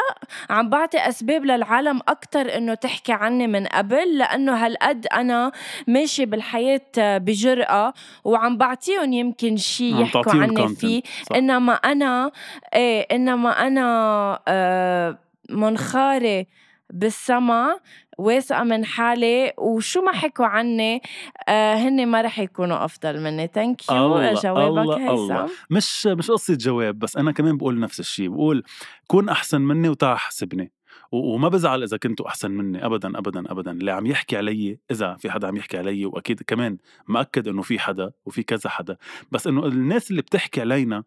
عم 0.50 0.68
بعطي 0.70 0.98
أسباب 0.98 1.44
للعالم 1.44 2.00
أكثر 2.08 2.56
إنه 2.56 2.74
تحكي 2.74 3.12
عني 3.12 3.46
من 3.46 3.66
قبل 3.66 4.18
لأنه 4.18 4.66
هالقد 4.66 5.06
أنا 5.06 5.52
ماشي 5.86 6.26
بالحياة 6.26 6.80
بجرأة. 6.98 7.92
وعم 8.24 8.58
بعطيهم 8.58 9.12
يمكن 9.12 9.56
شيء 9.56 10.00
يحكوا 10.00 10.32
عني 10.32 10.68
فيه. 10.68 11.02
إنما 11.34 11.72
أنا 11.72 12.30
إيه 12.74 13.00
إنما 13.00 13.66
أنا 13.66 14.40
آه 14.48 15.18
منخارة 15.50 16.46
بالسما 16.90 17.78
واثقة 18.18 18.62
من 18.62 18.84
حالي 18.84 19.52
وشو 19.58 20.02
ما 20.02 20.12
حكوا 20.12 20.46
عني 20.46 21.02
آه 21.48 21.74
هن 21.74 22.06
ما 22.06 22.20
رح 22.20 22.38
يكونوا 22.38 22.84
أفضل 22.84 23.20
مني. 23.20 23.46
ثانك 23.54 23.90
يو 23.90 24.32
جوابك 24.32 25.00
الله 25.00 25.10
الله. 25.10 25.48
مش 25.70 26.06
مش 26.06 26.30
قصة 26.30 26.54
جواب 26.54 26.98
بس 26.98 27.16
أنا 27.16 27.32
كمان 27.32 27.56
بقول 27.56 27.80
نفس 27.80 28.00
الشيء 28.00 28.28
بقول 28.28 28.62
كون 29.06 29.28
أحسن 29.28 29.60
مني 29.60 29.88
وتعال 29.88 30.18
حسبني. 30.18 30.72
وما 31.12 31.48
بزعل 31.48 31.82
إذا 31.82 31.96
كنتوا 31.96 32.28
أحسن 32.28 32.50
مني 32.50 32.86
ابدا 32.86 33.18
ابدا 33.18 33.52
ابدا. 33.52 33.70
اللي 33.70 33.90
عم 33.92 34.06
يحكي 34.06 34.36
علي 34.36 34.78
إذا 34.90 35.14
في 35.14 35.30
حدا 35.30 35.48
عم 35.48 35.56
يحكي 35.56 35.78
علي 35.78 36.06
وأكيد 36.06 36.42
كمان 36.42 36.78
مأكد 37.08 37.48
إنه 37.48 37.62
في 37.62 37.78
حدا 37.78 38.10
وفي 38.26 38.42
كذا 38.42 38.70
حدا. 38.70 38.96
بس 39.32 39.46
إنه 39.46 39.66
الناس 39.66 40.10
اللي 40.10 40.22
بتحكي 40.22 40.60
علينا 40.60 41.04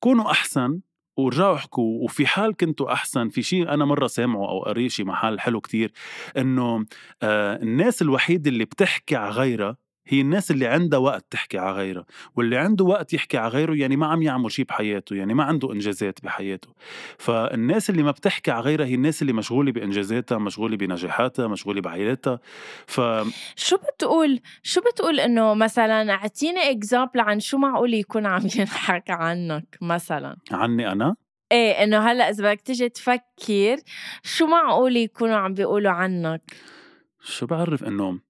كونوا 0.00 0.30
أحسن 0.30 0.80
ورجعوا 1.16 1.56
احكوا. 1.56 2.04
وفي 2.04 2.26
حال 2.26 2.56
كنتوا 2.56 2.92
أحسن 2.92 3.28
في 3.28 3.42
شيء 3.42 3.68
أنا 3.68 3.84
مرة 3.84 4.06
سامعه 4.06 4.48
أو 4.48 4.62
قريه 4.62 4.88
شيء 4.88 5.06
محل 5.06 5.40
حلو 5.40 5.60
كتير 5.60 5.92
إنه 6.36 6.86
آه 7.22 7.62
الناس 7.62 8.02
الوحيده 8.02 8.50
اللي 8.50 8.64
بتحكي 8.64 9.16
على 9.16 9.30
غيرها 9.30 9.76
هي 10.06 10.20
الناس 10.20 10.50
اللي 10.50 10.66
عندها 10.66 10.98
وقت 10.98 11.26
تحكي 11.30 11.58
على 11.58 11.72
غيرها 11.72 12.04
واللي 12.36 12.56
عنده 12.56 12.84
وقت 12.84 13.12
يحكي 13.12 13.38
على 13.38 13.48
غيره 13.48 13.74
يعني 13.74 13.96
ما 13.96 14.06
عم 14.06 14.22
يعمل 14.22 14.52
شيء 14.52 14.64
بحياته 14.64 15.16
يعني 15.16 15.34
ما 15.34 15.44
عنده 15.44 15.72
إنجازات 15.72 16.24
بحياته. 16.24 16.68
فالناس 17.18 17.90
اللي 17.90 18.02
ما 18.02 18.10
بتحكي 18.10 18.50
على 18.50 18.60
غيرها 18.60 18.86
هي 18.86 18.94
الناس 18.94 19.22
اللي 19.22 19.32
مشغولة 19.32 19.72
بإنجازاتها 19.72 20.38
مشغولة 20.38 20.76
بنجاحاتها 20.76 21.48
مشغولة 21.48 21.80
بعائلتها 21.80 22.38
ف 22.86 23.00
شو 23.56 23.76
بتقول؟ 23.76 24.40
شو 24.62 24.80
بتقول 24.80 25.20
إنه 25.20 25.54
مثلا 25.54 26.10
أعطيني 26.10 26.70
اكزامبل 26.70 27.20
عن 27.20 27.40
شو 27.40 27.58
معقول 27.58 27.94
يكون 27.94 28.26
عم 28.26 28.42
ينحكى 28.56 29.12
عنك 29.12 29.78
مثلا؟ 29.80 30.36
عني 30.52 30.92
أنا؟ 30.92 31.16
إيه 31.52 31.84
إنه 31.84 31.98
هلأ 31.98 32.30
إذا 32.30 32.52
بدك 32.52 32.60
تيجي 32.60 32.88
تفكر 32.88 33.76
شو 34.22 34.46
معقول 34.46 34.96
يكونوا 34.96 35.36
عم 35.36 35.54
بيقولوا 35.54 35.90
عنك؟ 35.90 36.52
شو 37.20 37.46
بعرف 37.46 37.84
إنه 37.84 38.25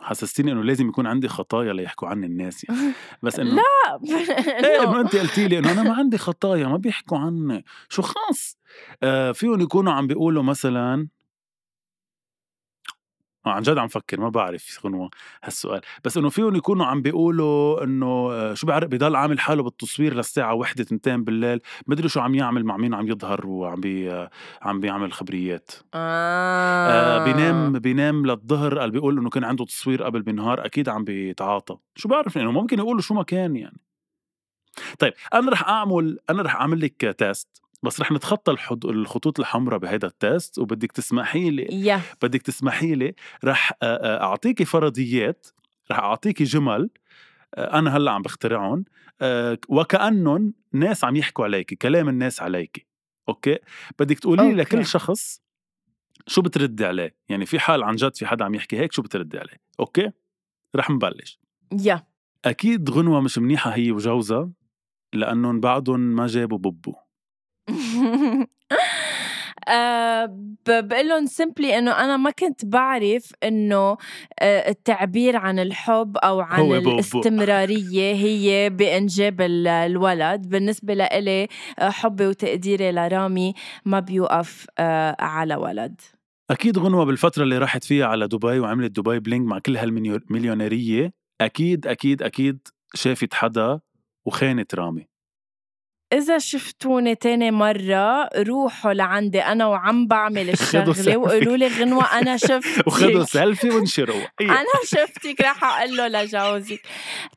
حسستيني 0.00 0.52
إنه 0.52 0.62
لازم 0.62 0.88
يكون 0.88 1.06
عندي 1.06 1.28
خطايا 1.28 1.72
ليحكوا 1.72 2.08
عني 2.08 2.26
الناس 2.26 2.64
يعني. 2.64 2.92
بس 3.22 3.40
إنه 3.40 3.54
لا! 3.54 3.62
إيه 4.68 4.82
إنه 4.82 5.00
انت 5.00 5.16
قلتي 5.16 5.48
لي 5.48 5.58
إنه 5.58 5.72
أنا 5.72 5.82
ما 5.82 5.94
عندي 5.94 6.18
خطايا 6.18 6.66
ما 6.66 6.76
بيحكوا 6.76 7.18
عني. 7.18 7.64
شو 7.88 8.02
خاص؟ 8.02 8.58
آه 9.02 9.32
فيهم 9.32 9.60
يكونوا 9.60 9.92
عم 9.92 10.06
بيقولوا 10.06 10.42
مثلا 10.42 11.08
عن 13.52 13.62
جد 13.62 13.78
عم 13.78 13.88
فكر 13.88 14.20
ما 14.20 14.28
بعرف 14.28 14.80
غنوة 14.84 15.10
هالسؤال. 15.44 15.80
بس 16.04 16.16
إنه 16.16 16.28
فيهم 16.28 16.56
يكونوا 16.56 16.86
عم 16.86 17.02
بيقولوا 17.02 17.84
إنه 17.84 18.06
آه، 18.32 18.54
شو 18.54 18.66
بعرف 18.66 18.88
بضل 18.88 19.16
عامل 19.16 19.40
حاله 19.40 19.62
بالتصوير 19.62 20.14
للساعة 20.14 20.54
وحدة 20.54 20.84
تنتين 20.84 21.24
بالليل. 21.24 21.60
مدري 21.86 22.08
شو 22.08 22.20
عم 22.20 22.34
يعمل 22.34 22.64
مع 22.64 22.76
مين 22.76 22.94
عم 22.94 23.08
يظهر 23.08 23.46
وعم 23.46 23.80
بي 23.80 24.12
آه، 24.12 24.30
عم 24.62 24.80
بيعمل 24.80 25.12
خبريات. 25.12 25.70
آه. 25.94 27.20
آه. 27.20 27.24
بينام 27.24 27.78
بينام 27.78 28.26
للظهر 28.26 28.78
قال 28.78 28.90
بيقول 28.90 29.18
إنه 29.18 29.30
كان 29.30 29.44
عنده 29.44 29.64
تصوير 29.64 30.02
قبل 30.02 30.22
بنهار 30.22 30.66
أكيد 30.66 30.88
عم 30.88 31.04
بيتعاطى. 31.04 31.76
شو 31.96 32.08
بعرف 32.08 32.38
انه 32.38 32.50
ممكن 32.52 32.78
يقولوا 32.78 33.00
شو 33.00 33.14
ما 33.14 33.22
كان 33.22 33.56
يعني. 33.56 33.80
طيب 34.98 35.12
أنا 35.34 35.50
رح 35.50 35.68
أعمل 35.68 36.18
أنا 36.30 36.42
رح 36.42 36.56
أعمل 36.56 36.80
لك 36.80 37.14
test 37.18 37.65
بس 37.82 38.00
رح 38.00 38.12
نتخطى 38.12 38.52
الحد... 38.52 38.84
الخطوط 38.84 39.40
الحمراء 39.40 39.78
بهيدا 39.78 40.06
ال 40.06 40.16
test 40.16 40.58
وبدك 40.58 40.92
تسمحي 40.92 41.50
لي 41.50 41.66
yeah. 41.66 42.16
بدك 42.22 42.42
تسمحي 42.42 42.94
لي 42.94 43.14
رح 43.44 43.72
اعطيكي 43.82 44.64
فرضيات 44.64 45.46
رح 45.90 45.98
اعطيكي 45.98 46.44
جمل 46.44 46.90
أنا 47.58 47.96
هلأ 47.96 48.10
عم 48.10 48.22
بخترعهم 48.22 48.84
وكانهم 49.68 50.54
ناس 50.72 51.04
عم 51.04 51.16
يحكوا 51.16 51.44
عليكي 51.44 51.76
كلام 51.76 52.08
الناس 52.08 52.42
عليكي 52.42 52.86
okay؟ 53.28 53.58
بدك 53.98 54.18
تقولي 54.18 54.48
لي 54.48 54.54
لكل 54.54 54.86
شخص 54.86 55.42
شو 56.26 56.42
بتردي 56.42 56.86
عليه؟ 56.86 57.16
يعني 57.28 57.46
في 57.46 57.58
حال 57.58 57.82
عن 57.82 57.96
جد 57.96 58.16
في 58.16 58.26
حدا 58.26 58.44
عم 58.44 58.54
يحكي 58.54 58.78
هيك 58.78 58.92
شو 58.92 59.02
بتردي 59.02 59.38
عليه؟ 59.38 59.60
okay؟ 59.80 60.10
رح 60.76 60.90
نبلش. 60.90 61.40
يا 61.80 61.96
yeah. 61.96 62.00
أكيد 62.44 62.90
غنوة 62.90 63.20
مش 63.20 63.38
منيحة 63.38 63.70
هي 63.70 63.92
وجوزها 63.92 64.50
لانهم 65.12 65.60
بعدهم 65.60 66.00
ما 66.00 66.26
جابوا 66.26 66.58
bébé. 66.58 66.94
بقول 70.68 71.08
لهم 71.08 71.26
سمبلي 71.26 71.78
إنه 71.78 71.90
أنا 71.90 72.16
ما 72.16 72.30
كنت 72.30 72.64
بعرف 72.64 73.32
إنه 73.44 73.96
أه 74.40 74.68
التعبير 74.70 75.36
عن 75.36 75.58
الحب 75.58 76.16
أو 76.16 76.40
عن 76.40 76.72
الاستمرارية 76.72 78.14
هي 78.14 78.70
بإنجاب 78.70 79.40
الولد. 79.40 80.48
بالنسبة 80.48 80.94
لإلي 80.94 81.48
آه، 81.78 81.90
حبي 81.90 82.26
وتقديري 82.26 82.92
لرامي 82.92 83.54
ما 83.84 84.00
بيوقف 84.00 84.66
على 85.20 85.56
ولد. 85.56 86.00
أكيد 86.50 86.78
غنوة 86.78 87.04
بالفترة 87.04 87.42
اللي 87.42 87.58
راحت 87.58 87.84
فيها 87.84 88.06
على 88.06 88.28
دبي 88.28 88.58
وعملت 88.60 89.00
دبي 89.00 89.20
بلينك 89.20 89.46
مع 89.46 89.58
كل 89.58 89.76
هالمليونيريه 89.76 91.12
أكيد 91.40 91.86
أكيد 91.86 92.22
أكيد 92.22 92.68
شافت 92.94 93.34
حدا 93.34 93.80
وخانت 94.26 94.74
رامي. 94.74 95.06
إذا 96.12 96.38
شفتوني 96.38 97.14
تاني 97.14 97.50
مرة 97.50 98.28
روحوا 98.36 98.92
لعندي 98.92 99.40
أنا 99.40 99.66
وعم 99.66 100.06
بعمل 100.06 100.50
الشغلة 100.60 101.16
وقولوا 101.16 101.56
لي 101.56 101.66
غنوة 101.68 102.04
أنا 102.04 102.36
شفتك. 102.48 102.86
وخذوا 102.86 103.24
سيلفي 103.24 103.70
وانشروا. 103.74 104.20
أنا 104.40 104.66
شفتك 104.84 105.40
رح 105.40 105.64
أقول 105.64 105.96
له 105.96 106.08
لجوزي 106.08 106.78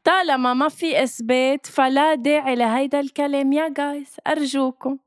طالما 0.03 0.53
ما 0.53 0.69
في 0.69 1.03
إثبات 1.03 1.65
فلا 1.65 2.15
داعي 2.15 2.55
لهيدا 2.55 2.99
الكلام. 2.99 3.53
يا 3.53 3.73
guys 3.77 4.15
أرجوكم. 4.27 4.97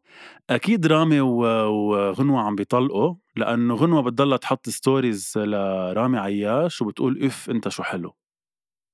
أكيد 0.51 0.87
رامي 0.87 1.21
وغنوة 1.21 2.41
عم 2.41 2.55
بيطلقوا 2.55 3.15
لأنه 3.37 3.75
غنوة 3.75 4.03
بتضلها 4.03 4.37
تحط 4.37 4.69
stories 4.69 5.33
لرامي 5.37 6.19
عياش 6.19 6.83
وبتقول 6.83 7.25
اف 7.25 7.51
أنت 7.51 7.69
شو 7.69 7.83
حلو. 7.83 8.15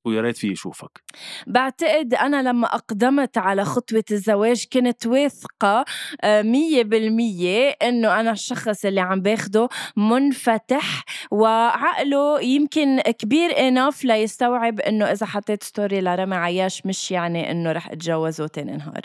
ويا 0.04 0.20
ريت 0.20 0.36
في 0.36 0.48
يشوفك. 0.48 1.02
بعتقد 1.46 2.14
أنا 2.14 2.42
لما 2.42 2.66
أقدمت 2.74 3.38
على 3.38 3.64
خطوة 3.64 4.04
الزواج 4.10 4.64
كنت 4.72 5.06
واثقة 5.06 5.84
آه، 6.20 6.42
مية 6.42 6.82
بالمية 6.84 7.68
إنه 7.68 8.20
أنا 8.20 8.30
الشخص 8.30 8.84
اللي 8.84 9.00
عم 9.00 9.20
باخده 9.20 9.68
منفتح 9.96 11.04
وعقله 11.30 12.40
يمكن 12.40 13.00
كبير 13.00 13.58
enough 13.68 14.04
ليستوعب 14.04 14.80
إنه 14.80 15.04
إذا 15.04 15.26
حطيت 15.26 15.62
story 15.62 16.00
لرمي 16.00 16.36
عياش 16.36 16.86
مش 16.86 17.10
يعني 17.10 17.50
إنه 17.50 17.72
رح 17.72 17.90
أتجوزه 17.90 18.46
تاني 18.46 18.76
نهار. 18.76 19.02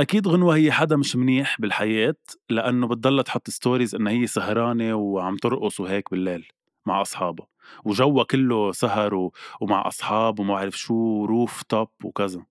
أكيد 0.00 0.28
غنوة 0.28 0.56
هي 0.56 0.72
حدا 0.72 0.96
مش 0.96 1.16
منيح 1.16 1.60
بالحياة 1.60 2.14
لأنه 2.50 2.86
بتضلها 2.86 3.22
تحط 3.22 3.50
stories 3.50 3.94
إنها 3.94 4.12
هي 4.12 4.26
سهرانة 4.26 4.94
وعم 4.94 5.36
ترقص 5.36 5.80
وهيك 5.80 6.10
بالليل 6.10 6.48
مع 6.86 7.02
أصحابها. 7.02 7.46
وجوها 7.84 8.24
كله 8.24 8.72
سهر 8.72 9.14
و... 9.14 9.32
ومع 9.60 9.88
أصحاب 9.88 10.40
وما 10.40 10.54
بعرف 10.54 10.78
شو 10.78 11.24
rooftop 11.24 11.88
وكذا. 12.04 12.42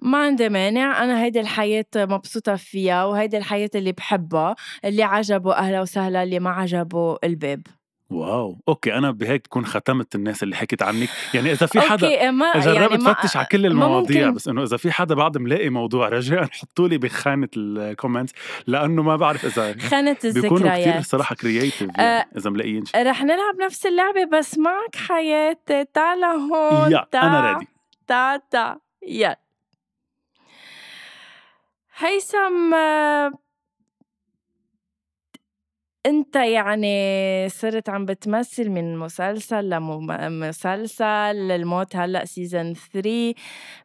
ما 0.00 0.18
عندي 0.18 0.48
مانع. 0.48 1.04
أنا 1.04 1.22
هيدي 1.22 1.40
الحياة 1.40 1.84
مبسوطة 1.96 2.56
فيها 2.56 3.04
وهيدي 3.04 3.36
الحياة 3.38 3.70
اللي 3.74 3.92
بحبها 3.92 4.56
اللي 4.84 5.02
عجبه 5.02 5.52
أهلا 5.54 5.80
وسهلا 5.80 6.22
اللي 6.22 6.38
ما 6.40 6.50
عجبه 6.50 7.16
الباب. 7.24 7.77
wow 8.10 8.58
okay 8.68 8.94
أنا 8.94 9.10
بهيك 9.10 9.42
تكون 9.46 9.66
ختمت 9.66 10.14
الناس 10.14 10.42
اللي 10.42 10.56
حكيت 10.56 10.82
عنك. 10.82 11.08
يعني 11.34 11.52
إذا 11.52 11.66
في 11.66 11.80
حدا 11.80 12.06
okay 12.06 12.30
ما 12.30 12.52
جربت 12.52 13.02
يعني 13.02 13.14
فتش 13.14 13.36
على 13.36 13.46
كل 13.46 13.66
المواضيع 13.66 14.30
بس 14.30 14.48
إنه 14.48 14.62
إذا 14.62 14.76
في 14.76 14.92
حدا 14.92 15.14
بعد 15.14 15.38
ملاقي 15.38 15.68
موضوع 15.68 16.08
رجاء 16.08 16.48
حطوا 16.50 16.88
لي 16.88 16.98
بخانة 16.98 17.48
ال 17.56 17.64
comments 17.64 18.32
لأنه 18.66 19.02
ما 19.02 19.16
بعرف 19.16 19.44
إذا 19.44 19.78
خانة 19.78 20.16
الذكريات 20.24 20.52
بيكونوا 20.52 20.78
كثير 20.78 21.00
صراحة 21.00 21.34
creative 21.34 21.80
يعني 21.80 22.02
أه 22.02 22.26
إذا 22.36 22.50
ملاقيين 22.50 22.84
رح 22.96 23.22
نلعب 23.22 23.54
نفس 23.60 23.86
اللعبة 23.86 24.24
بس 24.24 24.58
معك 24.58 24.96
حياتي. 24.96 25.84
تعال 25.94 26.24
هون. 26.24 26.92
يا 26.92 27.06
أنا 27.14 27.52
ready 27.52 27.68
تا 28.06 28.36
تا. 28.36 28.78
يا 29.06 29.36
هيثم 31.96 32.74
أنت 36.08 36.36
يعني 36.36 37.48
صرت 37.48 37.88
عم 37.88 38.04
بتمثل 38.04 38.68
من 38.68 38.96
مسلسل 38.96 39.70
لمسلسل 39.70 41.04
الموت 41.50 41.96
هلأ 41.96 42.24
season 42.24 42.74
3 42.74 43.34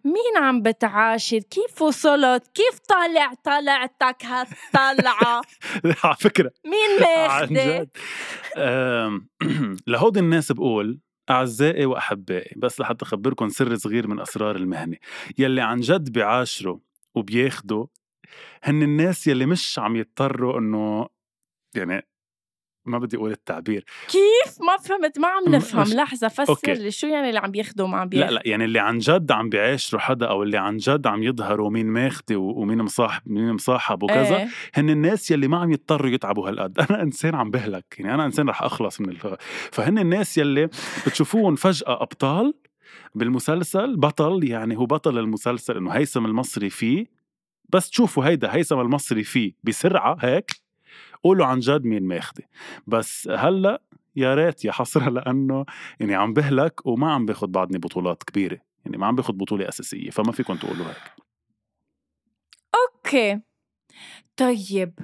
مين 0.06 0.38
عم 0.42 0.62
بتعاشر؟ 0.62 1.40
كيف 1.40 1.82
وصلت؟ 1.82 2.48
كيف 2.54 2.80
طالع؟ 2.90 3.34
طلعتك 3.44 4.26
هالطلعة؟ 4.26 5.42
على 6.04 6.16
فكرة. 6.20 6.52
مين 6.66 7.00
ماخذه 7.02 7.88
لهودي 9.88 10.20
الناس 10.20 10.52
بقول 10.52 11.00
أعزائي 11.30 11.86
وأحبائي 11.86 12.54
بس 12.58 12.80
لحتى 12.80 13.06
أخبركم 13.06 13.50
سر 13.50 13.76
صغير 13.76 14.08
من 14.08 14.20
أسرار 14.20 14.56
المهنة. 14.56 14.98
يلي 15.38 15.62
عن 15.62 15.80
جد 15.80 16.12
بيعاشروا 16.12 16.80
وبياخدوا 17.16 17.86
هن 18.64 18.84
الناس 18.84 19.28
يلي 19.28 19.46
مش 19.46 19.80
عم 19.80 19.96
يضطروا 19.96 20.60
إنه 20.60 21.08
يعني 21.76 22.13
ما 22.86 22.98
بدي 22.98 23.18
أقول 23.18 23.32
التعبير. 23.32 23.86
كيف 24.08 24.62
ما 24.62 24.78
فهمت 24.78 25.20
ما 25.20 25.28
عم 25.28 25.56
نفهم. 25.56 25.98
لحظة 25.98 26.28
فسر 26.28 26.74
لي 26.74 26.92
شو 26.92 27.08
يعني 27.08 27.30
اللي 27.30 27.40
عم 27.40 27.52
بياخدوا 27.52 27.88
ما 27.88 27.98
عم 27.98 28.10
بياخدوا 28.10 28.30
لا 28.30 28.36
لا 28.36 28.42
يعني 28.46 28.66
اللي 28.66 28.80
عن 28.80 28.98
جد 28.98 29.32
عم 29.32 29.50
بيعاشروا 29.50 30.02
حدا 30.02 30.26
أو 30.26 30.44
اللي 30.44 30.58
عن 30.58 30.78
جد 30.78 31.08
عم 31.08 31.24
يظهروا 31.24 31.70
مين 31.70 31.86
ماخذه 31.86 32.36
ومين 32.36 32.82
مصاحب 32.82 33.22
مين 33.26 33.54
مصاحب 33.54 34.04
وكذا 34.04 34.38
إيه. 34.38 34.48
هن 34.74 34.90
الناس 34.90 35.32
يلي 35.32 35.48
ما 35.48 35.58
عم 35.58 35.72
يضطروا 35.72 36.10
يتعبوا 36.10 36.50
هالقد. 36.50 36.80
أنا 36.80 37.02
إنسان 37.02 37.36
عم 37.36 37.52
بهلك 37.52 37.96
يعني 38.00 38.14
أنا 38.14 38.26
إنسان 38.26 38.50
رح 38.50 38.64
أخلص 38.64 39.02
من 39.02 39.10
الف... 39.10 39.28
فهن 39.72 40.00
الناس 40.00 40.38
يلي 40.38 40.70
بتشوفوهم 41.08 41.56
فجأة 41.56 42.02
أبطال 42.02 42.54
بالمسلسل 43.16 43.98
بطل 43.98 44.44
يعني 44.44 44.78
هو 44.78 44.86
بطل 44.86 45.18
المسلسل 45.18 45.78
إنه 45.78 45.92
هيثم 45.92 46.26
المصري 46.26 46.70
فيه. 46.70 47.06
بس 47.70 47.90
تشوفوا 47.90 48.26
هيدا 48.26 48.56
هيثم 48.56 48.80
المصري 48.80 49.24
فيه 49.24 49.54
بسرعة 49.64 50.18
هيك. 50.20 50.63
قولوا 51.24 51.46
عن 51.46 51.60
جد 51.60 51.86
مين 51.86 52.04
ماخذه 52.04 52.44
بس 52.88 53.28
هلأ 53.28 53.82
يا 54.16 54.36
ريت 54.36 54.66
يا 54.66 54.72
حسره 54.72 55.10
لأنه 55.10 55.66
يعني 56.00 56.16
عم 56.16 56.34
بهلك 56.34 56.86
وما 56.86 57.14
عم 57.14 57.26
باخذ 57.26 57.48
بعدني 57.48 57.78
بطولات 57.78 58.24
كبيرة. 58.24 58.62
يعني 58.86 58.98
ما 58.98 59.08
عم 59.08 59.16
باخذ 59.16 59.34
بطولة 59.34 59.70
أساسية 59.70 60.10
فما 60.10 60.32
فيكم 60.32 60.56
تقولوا 60.56 60.86
هيك. 60.86 61.12
أوكي. 62.76 63.42
طيب 64.38 65.00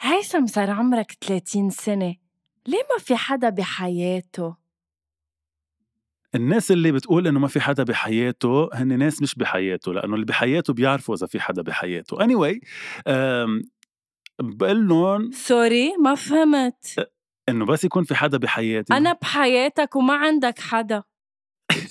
هيثم 0.00 0.46
صار 0.46 0.70
عمرك 0.70 1.12
30 1.20 1.70
سنة. 1.70 2.16
ليه 2.66 2.82
ما 2.92 2.98
في 2.98 3.16
حدا 3.16 3.48
بحياته؟ 3.48 4.56
الناس 6.34 6.70
اللي 6.70 6.92
بتقول 6.92 7.26
إنه 7.26 7.40
ما 7.40 7.48
في 7.48 7.60
حدا 7.60 7.82
بحياته 7.82 8.68
هن 8.74 8.98
ناس 8.98 9.22
مش 9.22 9.34
بحياته 9.34 9.92
لأنه 9.94 10.14
اللي 10.14 10.26
بحياته 10.26 10.72
بيعرفوا 10.72 11.14
إذا 11.14 11.26
في 11.26 11.40
حدا 11.40 11.62
بحياته. 11.62 12.16
Anyway 12.16 12.58
بقول 14.40 14.88
لهم 14.88 15.30
sorry 15.32 15.96
ما 15.96 16.14
فهمت. 16.14 17.10
إنه 17.48 17.66
بس 17.66 17.84
يكون 17.84 18.04
في 18.04 18.14
حدا 18.14 18.38
بحياتي. 18.38 18.94
أنا 18.96 19.12
بحياتك 19.12 19.96
وما 19.96 20.14
عندك 20.14 20.58
حدا. 20.58 21.02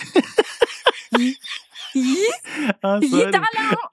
آه 2.86 3.00
sorry. 3.00 3.32
تعال 3.32 3.46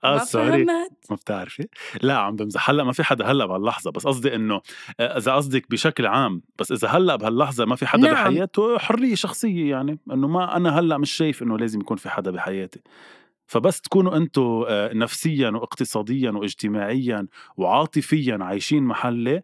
آه 0.05 0.15
ما 0.15 0.25
فهمت. 0.25 0.67
ما 1.11 1.17
بتعرفي. 1.17 1.69
لا 2.03 2.19
عم 2.19 2.37
بمزح. 2.37 2.71
هلأ 2.71 2.85
ما 2.85 2.93
في 2.93 3.03
حدا 3.03 3.27
هلأ 3.27 3.47
بهاللحظة. 3.47 3.91
بس 3.91 4.07
قصدي 4.07 4.35
إنه 4.35 4.61
آه، 5.01 5.19
إذا 5.19 5.35
قصدك 5.35 5.71
بشكل 5.71 6.07
عام 6.07 6.43
بس 6.59 6.73
إذا 6.73 6.89
هلأ 6.89 7.17
بهاللحظة 7.17 7.65
ما 7.65 7.77
في 7.77 7.87
حدا 7.87 8.03
نعم. 8.03 8.13
بحياته 8.13 8.79
حرية 8.79 9.15
شخصية 9.15 9.71
يعني. 9.71 9.99
إنه 10.13 10.29
ما 10.29 10.57
أنا 10.57 10.79
هلأ 10.79 10.99
مش 10.99 11.13
شايف 11.13 11.43
إنه 11.43 11.59
لازم 11.59 11.81
يكون 11.81 11.97
في 11.97 12.11
حدا 12.11 12.31
بحياتي. 12.31 12.81
فبس 13.51 13.81
تكونوا 13.81 14.17
أنتم 14.17 14.65
نفسيا 14.71 15.51
واقتصاديا 15.51 16.31
واجتماعيا 16.31 17.27
وعاطفيا 17.57 18.39
عايشين 18.41 18.83
محلي 18.83 19.43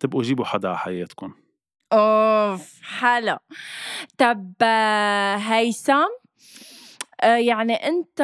تبقوا 0.00 0.22
جيبوا 0.22 0.44
حدا 0.44 0.68
على 0.68 0.78
حياتكم. 0.78 1.34
أوف 1.92 2.82
حلو 2.82 3.36
طب 4.18 4.52
آه، 4.62 5.36
هيثم 5.36 6.08
آه، 7.20 7.36
يعني 7.36 7.74
انت 7.74 8.18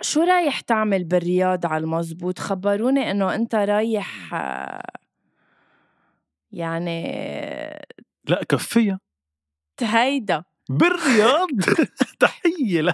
شو 0.00 0.22
رايح 0.22 0.60
تعمل 0.60 1.04
بالرياض 1.04 1.66
على 1.66 1.84
المزبوط؟ 1.84 2.38
خبروني 2.38 3.10
إنه 3.10 3.34
انت 3.34 3.54
رايح 3.54 4.34
آه، 4.34 4.82
يعني 6.52 7.02
لا 8.28 8.44
كفيها 8.48 9.00
هيدا 9.80 10.44
بالرياض. 10.68 11.48
تحية 12.20 12.80
ل... 12.80 12.92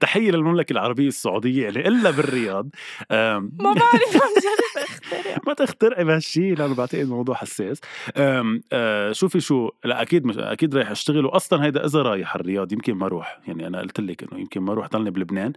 تحية 0.00 0.30
للمملكة 0.30 0.72
العربية 0.72 1.08
السعودية 1.08 1.62
يعني 1.62 1.88
إلا 1.88 2.10
بالرياض. 2.10 2.68
أم... 3.10 3.52
ما 3.58 3.72
بعرف 3.80 4.16
عم 4.16 4.30
جرب 4.42 4.84
اخترع 4.84 5.36
ما 5.46 5.54
تخترقي 5.54 6.04
بهالشيء 6.04 6.56
لأنه 6.56 6.74
بعتقد 6.74 7.00
الموضوع 7.00 7.34
حساس. 7.34 7.80
أم... 8.16 8.62
أه 8.72 9.12
شوفي 9.12 9.40
شو 9.40 9.70
لا 9.84 10.02
أكيد 10.02 10.24
مش 10.24 10.38
أكيد 10.38 10.74
رايح 10.74 10.90
أشتغل 10.90 11.26
واصلا 11.26 11.64
هيدا 11.64 11.84
إذا 11.84 12.02
رايح 12.02 12.34
الرياض 12.34 12.72
يمكن 12.72 12.94
ما 12.94 13.06
أروح 13.06 13.40
يعني 13.46 13.66
أنا 13.66 13.80
قلت 13.80 14.00
لك 14.00 14.22
إنه 14.22 14.40
يمكن 14.40 14.60
ما 14.60 14.72
أروح 14.72 14.88
ضلني 14.88 15.10
بلبنان. 15.10 15.52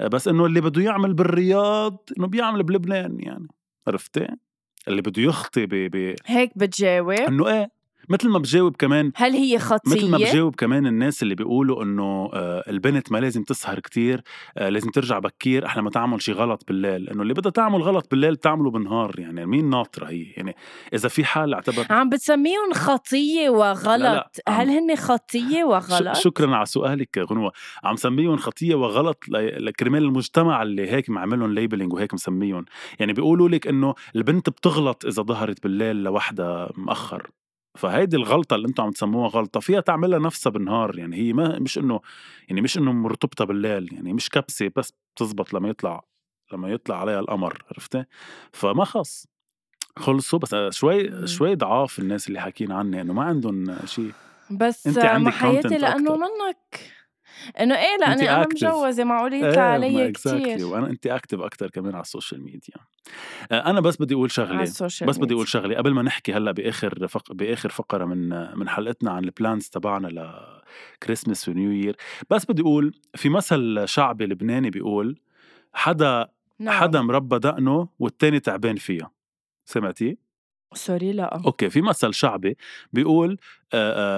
أه، 0.00 0.08
بس 0.08 0.28
إنه 0.28 0.46
اللي 0.46 0.60
بده 0.60 0.82
يعمل 0.82 1.14
بالرياض 1.14 2.10
إنه 2.18 2.26
بيعمل 2.26 2.62
بلبنان 2.62 3.20
يعني. 3.20 3.48
عرفتي؟ 3.86 4.26
اللي 4.88 5.02
بده 5.02 5.22
يخطي 5.22 5.66
ب... 5.66 5.74
ب... 5.74 6.14
هيك 6.26 6.58
بتجاوب. 6.58 7.10
إنه 7.10 7.48
إيه 7.48 7.81
مثل 8.08 8.28
ما 8.28 8.38
بجاوب 8.38 8.76
كمان 8.76 9.12
هل 9.16 9.32
هي 9.32 9.58
خطية؟ 9.58 9.90
مثل 9.96 10.10
ما 10.10 10.18
بجاوب 10.18 10.54
كمان 10.54 10.86
الناس 10.86 11.22
اللي 11.22 11.34
بيقولوا 11.34 11.82
إنه 11.82 12.30
آه، 12.34 12.64
البنت 12.68 13.12
ما 13.12 13.18
لازم 13.18 13.42
تسهر 13.42 13.80
كتير 13.80 14.22
آه، 14.58 14.68
لازم 14.68 14.90
ترجع 14.90 15.18
بكير 15.18 15.66
أحلى 15.66 15.82
ما 15.82 15.90
تعمل 15.90 16.22
شي 16.22 16.32
غلط 16.32 16.64
بالليل. 16.68 17.08
إنه 17.08 17.22
اللي 17.22 17.34
بدها 17.34 17.52
تعمل 17.52 17.82
غلط 17.82 18.10
بالليل 18.10 18.36
تعمله 18.36 18.70
بالنهار 18.70 19.14
يعني 19.18 19.46
مين 19.46 19.70
ناطرة 19.70 20.06
هي؟ 20.06 20.22
يعني 20.36 20.56
إذا 20.94 21.08
في 21.08 21.24
حال 21.24 21.54
اعتبر 21.54 21.86
عم 21.90 22.08
بتسميهم 22.08 22.72
خطية 22.72 23.48
وغلط. 23.50 23.86
لا 23.86 23.96
لا، 23.96 24.30
هل 24.48 24.68
هن 24.70 24.96
خطية 24.96 25.64
وغلط؟ 25.64 26.16
شكرا 26.16 26.56
على 26.56 26.66
سؤالك 26.66 27.18
غنوة. 27.18 27.52
عم 27.84 27.96
سميهم 27.96 28.36
خطية 28.36 28.74
وغلط 28.74 29.24
لكرمال 29.28 30.02
المجتمع 30.02 30.62
اللي 30.62 30.90
هيك 30.90 31.10
معملهم 31.10 31.54
ليبلينج 31.54 31.92
وهيك 31.92 32.14
مسميهم. 32.14 32.64
يعني 32.98 33.12
بيقولوا 33.12 33.48
لك 33.48 33.66
إنه 33.66 33.94
البنت 34.16 34.50
بتغلط 34.50 35.04
إذا 35.04 35.22
ظهرت 35.22 35.62
بالليل 35.62 35.96
لوحدة 35.96 36.70
مأخر. 36.76 37.30
فهيدي 37.74 38.16
الغلطة 38.16 38.54
اللي 38.56 38.68
أنتم 38.68 38.82
عم 38.82 38.90
تسموها 38.90 39.28
غلطة 39.28 39.60
فيها 39.60 39.80
تعملها 39.80 40.18
نفسها 40.18 40.50
بالنهار 40.50 40.98
يعني 40.98 41.16
هي 41.16 41.32
ما 41.32 41.58
مش 41.58 41.78
إنه 41.78 42.00
يعني 42.48 42.60
مش 42.60 42.78
إنه 42.78 42.92
مرتبطة 42.92 43.44
بالليل 43.44 43.92
يعني 43.92 44.12
مش 44.12 44.28
كبسة 44.30 44.70
بس 44.76 44.92
بتزبط 45.14 45.54
لما 45.54 45.68
يطلع 45.68 46.04
لما 46.52 46.68
يطلع 46.68 47.00
عليها 47.00 47.20
القمر 47.20 47.62
عرفتي؟ 47.70 48.04
فما 48.52 48.84
خص 48.84 49.26
خلصوا 49.96 50.38
بس 50.38 50.56
شوي 50.70 51.10
مم. 51.10 51.26
شوي 51.26 51.54
ضعاف 51.54 51.98
الناس 51.98 52.28
اللي 52.28 52.40
حاكين 52.40 52.72
عني 52.72 53.00
إنه 53.00 53.12
ما 53.12 53.22
عندهم 53.22 53.86
شيء 53.86 54.12
بس 54.50 54.86
أنت 54.86 54.98
ما 54.98 55.08
عندك 55.08 55.32
حياتي 55.32 55.68
content 55.68 55.72
لأنه 55.72 56.10
أكتر. 56.10 56.16
منك 56.16 56.92
إيه 57.60 57.96
أنا 58.06 58.44
active. 58.44 58.64
مجوزة 58.64 59.04
معقول 59.04 59.34
يطلع 59.34 59.50
إيه، 59.50 59.60
علي. 59.60 60.12
كتير 60.12 60.66
وأنا 60.66 60.90
انت 60.90 61.06
active 61.06 61.40
أكثر 61.40 61.70
كمان 61.70 61.94
على 61.94 62.02
ال 62.02 62.08
social 62.08 62.42
media 62.44 62.74
آه، 63.52 63.70
أنا 63.70 63.80
بس 63.80 64.02
بدي 64.02 64.14
أقول 64.14 64.30
شغلة 64.30 64.62
بس 64.62 65.18
بدي. 65.18 65.34
أقول 65.34 65.48
شغلة 65.48 65.76
قبل 65.76 65.94
ما 65.94 66.02
نحكي 66.02 66.32
هلأ 66.32 66.52
بآخر 66.52 67.08
فق... 67.08 67.32
بآخر 67.32 67.68
فقرة 67.70 68.04
من 68.04 68.28
من 68.58 68.68
حلقتنا 68.68 69.10
عن 69.10 69.24
ال 69.24 69.31
plans 69.31 69.68
تبعنا 69.68 70.08
ل 71.02 71.07
Christmas 71.07 71.48
و 71.48 71.54
New 71.54 71.70
Year 71.70 71.96
بس 72.30 72.44
بدي 72.44 72.62
أقول 72.62 72.94
في 73.14 73.28
مثل 73.28 73.82
شعبي 73.84 74.26
لبناني 74.26 74.70
بيقول 74.70 75.20
حدا 75.74 76.28
نعم. 76.58 76.80
حدا 76.80 77.00
مربى 77.00 77.38
دقنه 77.38 77.88
والتاني 77.98 78.40
تعبان 78.40 78.76
فيها 78.76 79.10
سمعتي؟ 79.64 80.18
sorry 80.74 81.12
لا. 81.12 81.42
okay 81.46 81.70
في 81.70 81.82
مثل 81.82 82.14
شعبي 82.14 82.56
بيقول 82.92 83.38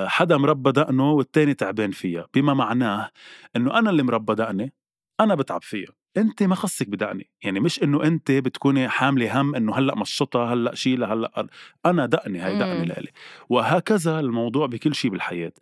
حدا 0.07 0.37
مربى 0.37 0.73
دقنه 0.73 1.12
والتاني 1.12 1.55
تعبان 1.55 1.90
فيها 1.90 2.27
بما 2.35 2.55
معناه 2.55 3.11
إنه 3.57 3.79
أنا 3.79 3.90
اللي 3.90 4.03
مربى 4.03 4.35
دقني 4.35 4.73
أنا 5.21 5.35
بتعب 5.35 5.62
فيها 5.62 5.93
أنت 6.17 6.43
ما 6.43 6.55
خصك 6.55 6.88
بدقني. 6.88 7.31
يعني 7.45 7.61
مش 7.61 7.83
إنه 7.83 8.03
أنت 8.05 8.31
بتكوني 8.31 8.88
حاملة 8.88 9.40
هم 9.40 9.55
إنه 9.55 9.75
هلأ 9.75 9.95
مشطها 9.99 10.53
هلأ 10.55 10.75
شيلها 10.75 11.14
هلأ 11.14 11.47
أنا 11.87 12.07
دقني 12.07 12.38
هاي 12.38 12.59
دقني 12.59 12.79
مم. 12.79 12.85
لإلي. 12.85 13.09
وهكذا 13.49 14.21
الموضوع 14.21 14.67
بكل 14.67 14.95
شيء 14.95 15.11
بالحياة. 15.11 15.53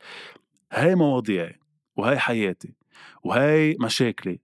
هاي 0.73 0.95
مواضيعي 0.95 1.59
وهاي 1.97 2.19
حياتي 2.19 2.75
وهاي 3.23 3.77
مشاكلي 3.81 4.41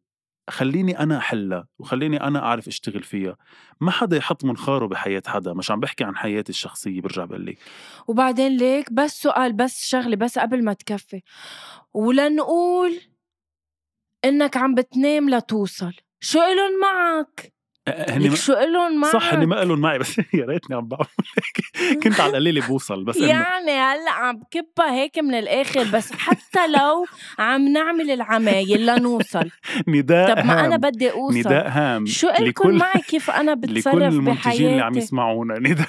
خليني 0.48 0.98
أنا 0.98 1.18
أحلها 1.18 1.66
وخليني 1.78 2.22
أنا 2.22 2.38
أعرف 2.38 2.68
أشتغل 2.68 3.02
فيها. 3.02 3.36
ما 3.80 3.90
حدا 3.90 4.16
يحط 4.16 4.44
منخاره 4.44 4.86
بحياة 4.86 5.22
حدا 5.26 5.52
مش 5.52 5.70
عم 5.70 5.80
بحكي 5.80 6.04
عن 6.04 6.16
حياتي 6.16 6.50
الشخصية 6.50 7.00
برجع 7.00 7.24
بقول 7.24 7.46
لك. 7.46 7.58
وبعدين 8.08 8.56
ليك 8.56 8.92
بس 8.92 9.22
سؤال 9.22 9.52
بس 9.52 9.86
شغلة 9.86 10.16
بس 10.16 10.38
قبل 10.38 10.64
ما 10.64 10.72
تكفي. 10.72 11.22
ولنقول 11.94 13.00
إنك 14.24 14.56
عم 14.56 14.74
بتنام 14.74 15.30
لتوصل 15.30 15.94
شو 16.20 16.38
إلن 16.38 16.80
معك؟ 16.80 17.57
هني 17.88 18.28
ما 18.28 18.36
شو 18.36 18.52
إلن 18.52 18.98
معك؟ 19.00 19.12
صح 19.12 19.34
هني 19.34 19.46
ما 19.46 19.58
قالوا 19.58 19.76
معي 19.76 19.98
بس 19.98 20.18
يا 20.34 20.44
ريتني 20.46 20.76
عم 20.76 20.88
بعمل 20.88 21.06
هيك. 21.36 22.00
كنت 22.02 22.20
على 22.20 22.30
القليلة 22.30 22.66
بوصل 22.66 23.04
بس 23.04 23.16
يعني 23.16 23.70
هلأ 23.70 24.10
عم 24.10 24.40
كبها 24.50 24.92
هيك 24.94 25.18
من 25.18 25.34
الآخر 25.34 25.84
بس 25.94 26.12
حتى 26.12 26.66
لو 26.66 27.06
عم 27.38 27.68
نعمل 27.68 28.10
العمايل 28.10 28.86
لنوصل. 28.86 29.50
نداء 29.88 30.34
طب 30.34 30.46
ما 30.46 30.64
أنا 30.66 30.74
هام. 30.74 30.80
بدي 30.80 31.10
أوصل. 31.10 31.38
نداء 31.38 31.68
هام 31.68 32.06
شو 32.06 32.28
لكل 32.40 32.72
معي؟ 32.72 33.02
كيف 33.08 33.30
أنا 33.30 33.50
لكل 33.50 33.74
بتصرف 33.74 33.94
المنتجين 34.14 34.70
اللي 34.70 34.82
عم 34.82 34.98
يسمعونا؟ 34.98 35.58
نداء 35.58 35.86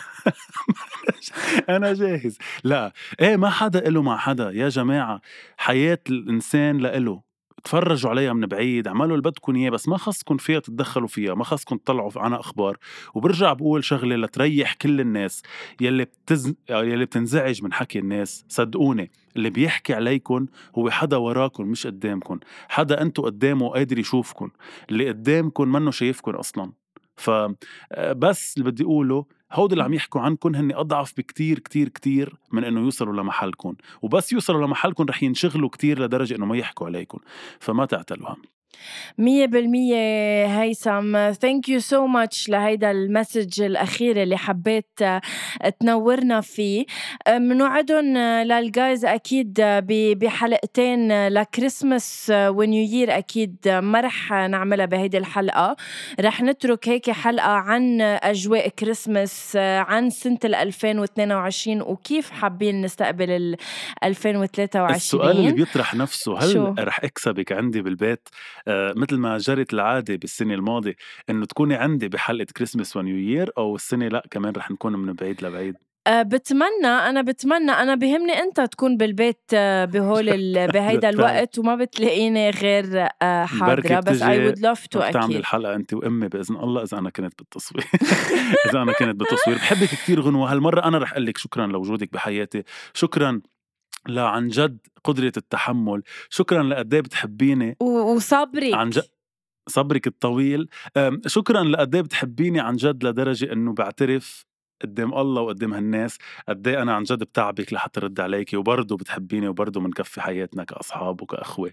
أنا 1.69 1.93
جاهز. 1.93 2.37
لا. 2.63 2.93
إيه 3.21 3.35
ما 3.35 3.49
حدا 3.49 3.79
له 3.89 4.01
مع 4.01 4.17
حدا. 4.17 4.51
يا 4.51 4.69
جماعة 4.69 5.21
حياة 5.57 5.99
الإنسان 6.09 6.77
لإله 6.77 7.28
تفرجوا 7.63 8.09
عليها 8.09 8.33
من 8.33 8.47
بعيد 8.47 8.87
اعملوا 8.87 9.17
اللي 9.17 9.21
بدكم 9.21 9.55
إياه 9.55 9.69
بس 9.69 9.87
ما 9.87 9.97
خصكم 9.97 10.37
فيها 10.37 10.59
تتدخلوا 10.59 11.07
فيها 11.07 11.33
ما 11.33 11.43
خصكم 11.43 11.77
تطلعوا 11.77 12.11
عنها 12.15 12.39
أخبار. 12.39 12.77
وبرجع 13.13 13.53
بقول 13.53 13.83
شغلة 13.83 14.15
لتريح 14.15 14.73
كل 14.73 15.01
الناس 15.01 15.41
يلي 15.81 16.05
بتز... 16.05 16.53
يلي 16.69 17.05
بتنزعج 17.05 17.63
من 17.63 17.73
حكي 17.73 17.99
الناس. 17.99 18.45
صدقوني 18.47 19.11
اللي 19.35 19.49
بيحكي 19.49 19.93
عليكم 19.93 20.45
هو 20.77 20.89
حدا 20.89 21.17
وراكم 21.17 21.67
مش 21.67 21.87
قدامكم 21.87 22.39
حدا 22.69 23.01
أنتو 23.01 23.21
قدامه 23.21 23.69
قادر 23.69 23.99
يشوفكم 23.99 24.49
اللي 24.89 25.07
قدامكم 25.07 25.71
منه 25.71 25.91
شايفكم 25.91 26.31
أصلا. 26.31 26.71
فبس 27.15 28.57
اللي 28.57 28.71
بدي 28.71 28.83
أقوله 28.83 29.25
هود 29.53 29.71
اللي 29.71 29.83
عم 29.83 29.93
يحكوا 29.93 30.21
عنكم 30.21 30.55
هن 30.55 30.71
أضعف 30.71 31.13
بكتير 31.17 31.59
كتير 31.59 31.89
كتير 31.89 32.35
من 32.51 32.63
إنه 32.63 32.79
يوصلوا 32.79 33.13
لمحلكم 33.13 33.75
وبس 34.01 34.33
يوصلوا 34.33 34.67
لمحلكم 34.67 35.05
رح 35.09 35.23
ينشغلوا 35.23 35.69
كتير 35.69 35.99
لدرجة 35.99 36.35
إنه 36.35 36.45
ما 36.45 36.57
يحكوا 36.57 36.87
عليكم 36.87 37.19
فما 37.59 37.85
تعتلوا 37.85 38.29
هم 38.29 38.41
مية 39.17 39.45
بالمية 39.45 40.45
هيثم. 40.61 41.31
thank 41.31 41.69
you 41.69 41.79
so 41.79 42.07
much 42.07 42.49
لهيدا 42.49 42.91
ال 42.91 43.00
message 43.00 43.61
الأخير 43.61 44.23
اللي 44.23 44.37
حبيت 44.37 44.99
تنورنا 45.79 46.41
فيه. 46.41 46.85
منوعدهم 47.29 48.17
لل 48.17 48.47
guys 48.47 49.05
أكيد 49.05 49.61
بحلقتين 49.91 51.27
ل 51.27 51.38
Christmas 51.38 52.31
و 52.35 52.47
New 52.47 52.83
Year 52.83 53.17
أكيد 53.17 53.55
ما 53.67 54.01
رح 54.01 54.31
نعملها 54.31 54.85
بهيدي 54.85 55.17
الحلقة. 55.17 55.75
رح 56.19 56.41
نترك 56.41 56.89
هيك 56.89 57.11
حلقة 57.11 57.51
عن 57.51 58.01
أجواء 58.01 58.67
كريسماس 58.67 59.55
عن 59.55 60.09
سنة 60.09 60.39
2022 60.45 61.81
وكيف 61.81 62.31
حابين 62.31 62.81
نستقبل 62.81 63.31
ال 63.31 63.55
2023 64.03 64.95
السؤال 64.95 65.37
اللي 65.37 65.51
بيطرح 65.51 65.95
نفسه 65.95 66.39
هل 66.39 66.53
شو؟ 66.53 66.73
رح 66.79 67.03
أكسبك 67.03 67.51
عندي 67.51 67.81
بالبيت؟ 67.81 68.29
مثل 68.95 69.17
ما 69.17 69.37
جرت 69.37 69.73
العادة 69.73 70.15
بالسنة 70.15 70.53
الماضية 70.53 70.95
إنه 71.29 71.45
تكوني 71.45 71.75
عندي 71.75 72.07
بحلقة 72.07 72.45
Christmas 72.57 72.97
و 72.97 73.02
New 73.02 73.17
Year 73.17 73.51
أو 73.57 73.75
السنة 73.75 74.07
لأ 74.07 74.23
كمان 74.31 74.53
رح 74.57 74.71
نكون 74.71 74.93
من 74.95 75.13
بعيد 75.13 75.43
لبعيد. 75.45 75.75
أه 76.07 76.21
بتمنى 76.21 76.87
أنا 76.87 77.21
بتمنى 77.21 77.71
أنا 77.71 77.95
بهمني 77.95 78.31
أنت 78.33 78.61
تكون 78.61 78.97
بالبيت 78.97 79.41
آه، 79.53 79.85
بهول 79.85 80.25
بهيدا 80.73 81.09
الوقت 81.09 81.59
وما 81.59 81.75
بتلاقيني 81.75 82.49
غير 82.49 83.07
آه، 83.21 83.45
حاضرة. 83.45 83.99
بس 83.99 84.21
I 84.21 84.45
would 84.45 84.59
love 84.59 84.87
to 84.87 84.99
أكيد. 84.99 85.13
تعمل 85.13 85.35
الحلقة 85.35 85.75
انت 85.75 85.93
وأمي 85.93 86.27
بإذن 86.27 86.55
الله 86.55 86.83
إذا 86.83 86.97
أنا 86.97 87.09
كنت 87.09 87.33
بالتصوير. 87.39 87.85
إذا 88.69 88.81
أنا 88.81 88.93
كنت 88.93 89.15
بالتصوير. 89.15 89.57
بحبك 89.57 89.87
كثير 89.89 90.21
غنوة. 90.21 90.51
هالمرة 90.51 90.87
أنا 90.87 90.97
رح 90.97 91.11
أقول 91.11 91.25
لك 91.25 91.37
شكرا 91.37 91.67
لوجودك 91.67 92.13
بحياتي. 92.13 92.63
شكرا. 92.93 93.41
لا 94.07 94.27
عن 94.27 94.47
جد 94.47 94.77
قدرة 95.03 95.31
التحمل. 95.37 96.03
شكرا 96.29 96.63
لقد 96.63 96.93
إيه 96.93 97.01
بتحبيني. 97.01 97.77
وصبرك. 97.81 98.73
عن 98.73 98.89
جد 98.89 99.03
صبرك 99.69 100.07
الطويل. 100.07 100.69
شكرا 101.25 101.63
لقد 101.63 101.95
إيه 101.95 102.01
بتحبيني 102.01 102.59
عن 102.59 102.75
جد 102.75 103.03
لدرجة 103.03 103.53
إنه 103.53 103.73
بعترف 103.73 104.45
قدام 104.81 105.13
الله 105.13 105.41
وقدام 105.41 105.73
هالناس 105.73 106.17
قد 106.49 106.67
إيه 106.67 106.81
أنا 106.81 106.93
عن 106.93 107.03
جد 107.03 107.19
بتعبك 107.19 107.73
لحتى 107.73 107.99
رد 107.99 108.19
عليكي 108.19 108.57
وبرضه 108.57 108.97
بتحبيني 108.97 109.47
وبرضه 109.47 109.81
بنكفي 109.81 110.21
حياتنا 110.21 110.63
كأصحاب 110.63 111.21
وكأخوة. 111.21 111.71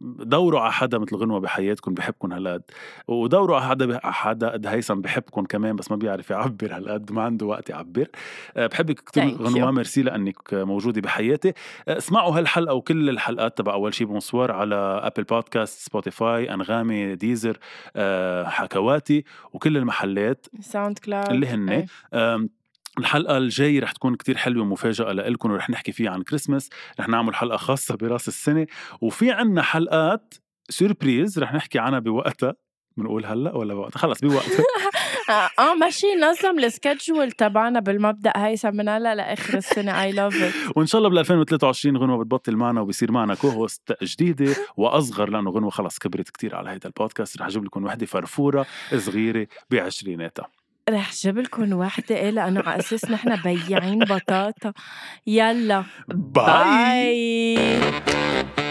دوروا 0.00 0.60
على 0.60 0.72
حدا 0.72 0.98
مثل 0.98 1.16
غنوة 1.16 1.40
بحياتكم 1.40 1.94
بحبكم 1.94 2.32
هالقد. 2.32 2.62
ودوروا 3.08 3.56
على 3.56 3.66
حدا 3.66 4.00
حدا 4.04 4.50
قد 4.50 4.66
هيثم 4.66 5.00
بحبكم 5.00 5.44
كمان 5.44 5.76
بس 5.76 5.90
ما 5.90 5.96
بيعرف 5.96 6.30
يعبر 6.30 6.76
هالقد 6.76 7.12
ما 7.12 7.22
عنده 7.22 7.46
وقت 7.46 7.70
يعبر. 7.70 8.08
أه، 8.56 8.66
بحبك 8.66 9.00
كثير 9.00 9.42
غنوة 9.42 9.70
ميرسي 9.70 10.02
لأنك 10.02 10.54
موجودة 10.54 11.00
بحياتي. 11.00 11.48
أه، 11.88 11.98
اسمعوا 11.98 12.38
هالحلقة 12.38 12.74
وكل 12.74 13.10
الحلقات 13.10 13.58
تبع 13.58 13.72
أول 13.72 13.94
شي 13.94 14.04
bonsoir 14.04 14.52
على 14.52 14.74
Apple 15.02 15.24
Podcast 15.24 15.86
Spotify 15.86 16.54
أنغامي 16.54 17.14
Deezer 17.14 17.58
أه، 17.96 18.44
حكواتي 18.44 19.24
وكل 19.52 19.76
المحلات. 19.76 20.46
SoundCloud 20.60 21.35
اللي 21.36 21.46
هن 21.46 21.68
إيه. 21.68 21.86
الحلقة 22.98 23.36
الجاية 23.38 23.80
رح 23.80 23.92
تكون 23.92 24.14
كتير 24.14 24.36
حلوة 24.36 24.64
مفاجأة 24.64 25.12
لإلكم 25.12 25.50
ورح 25.50 25.70
نحكي 25.70 25.92
فيها 25.92 26.10
عن 26.10 26.22
كريسمس 26.22 26.70
رح 27.00 27.08
نعمل 27.08 27.34
حلقة 27.34 27.56
خاصة 27.56 27.96
براس 27.96 28.28
السنة 28.28 28.66
وفي 29.00 29.30
عنا 29.30 29.62
حلقات 29.62 30.34
surprise 30.68 31.38
رح 31.38 31.54
نحكي 31.54 31.78
عنها 31.78 31.98
بوقتها. 31.98 32.54
بنقول 32.96 33.26
هلأ 33.26 33.56
ولا 33.56 33.74
بوقتها 33.74 33.98
خلص 33.98 34.20
بوقتها 34.20 34.64
آه 35.58 35.74
ماشي 35.74 36.06
نظم 36.22 36.58
ال 36.58 36.66
schedule 36.66 37.32
تبعنا 37.32 37.80
بالمبدأ 37.80 38.32
هيثم 38.36 38.76
من 38.76 38.88
هلأ 38.88 39.14
لآخر 39.14 39.58
السنة 39.58 40.02
I 40.02 40.12
love 40.12 40.56
وإن 40.76 40.86
شاء 40.86 40.98
الله 40.98 41.10
بال 41.10 41.18
2023 41.18 41.96
غنوة 41.96 42.24
بتبطل 42.24 42.56
معنا 42.56 42.80
وبصير 42.80 43.12
معنا 43.12 43.34
co-host 43.34 43.92
جديدة 44.02 44.56
وأصغر 44.76 45.30
لأنه 45.30 45.50
غنوة 45.50 45.70
خلص 45.70 45.98
كبرت 45.98 46.30
كتير 46.30 46.56
على 46.56 46.70
هيدا 46.70 46.88
البودكاست. 46.88 47.38
رح 47.38 47.46
أجيب 47.46 47.64
لكم 47.64 47.84
وحدة 47.84 48.06
فرفورة 48.06 48.66
صغيرة 48.96 49.46
بعشريناتها. 49.70 50.48
رح 50.90 51.12
جيب 51.12 51.38
لكم 51.38 51.72
وحدة 51.72 52.16
إيه 52.16 52.30
لأنه 52.30 52.62
على 52.66 52.78
أساس 52.78 53.10
نحن 53.10 53.36
بياعين 53.36 53.98
بطاطا 53.98 54.72
يلا 55.26 55.84
باي, 56.08 57.56
باي. 57.56 58.65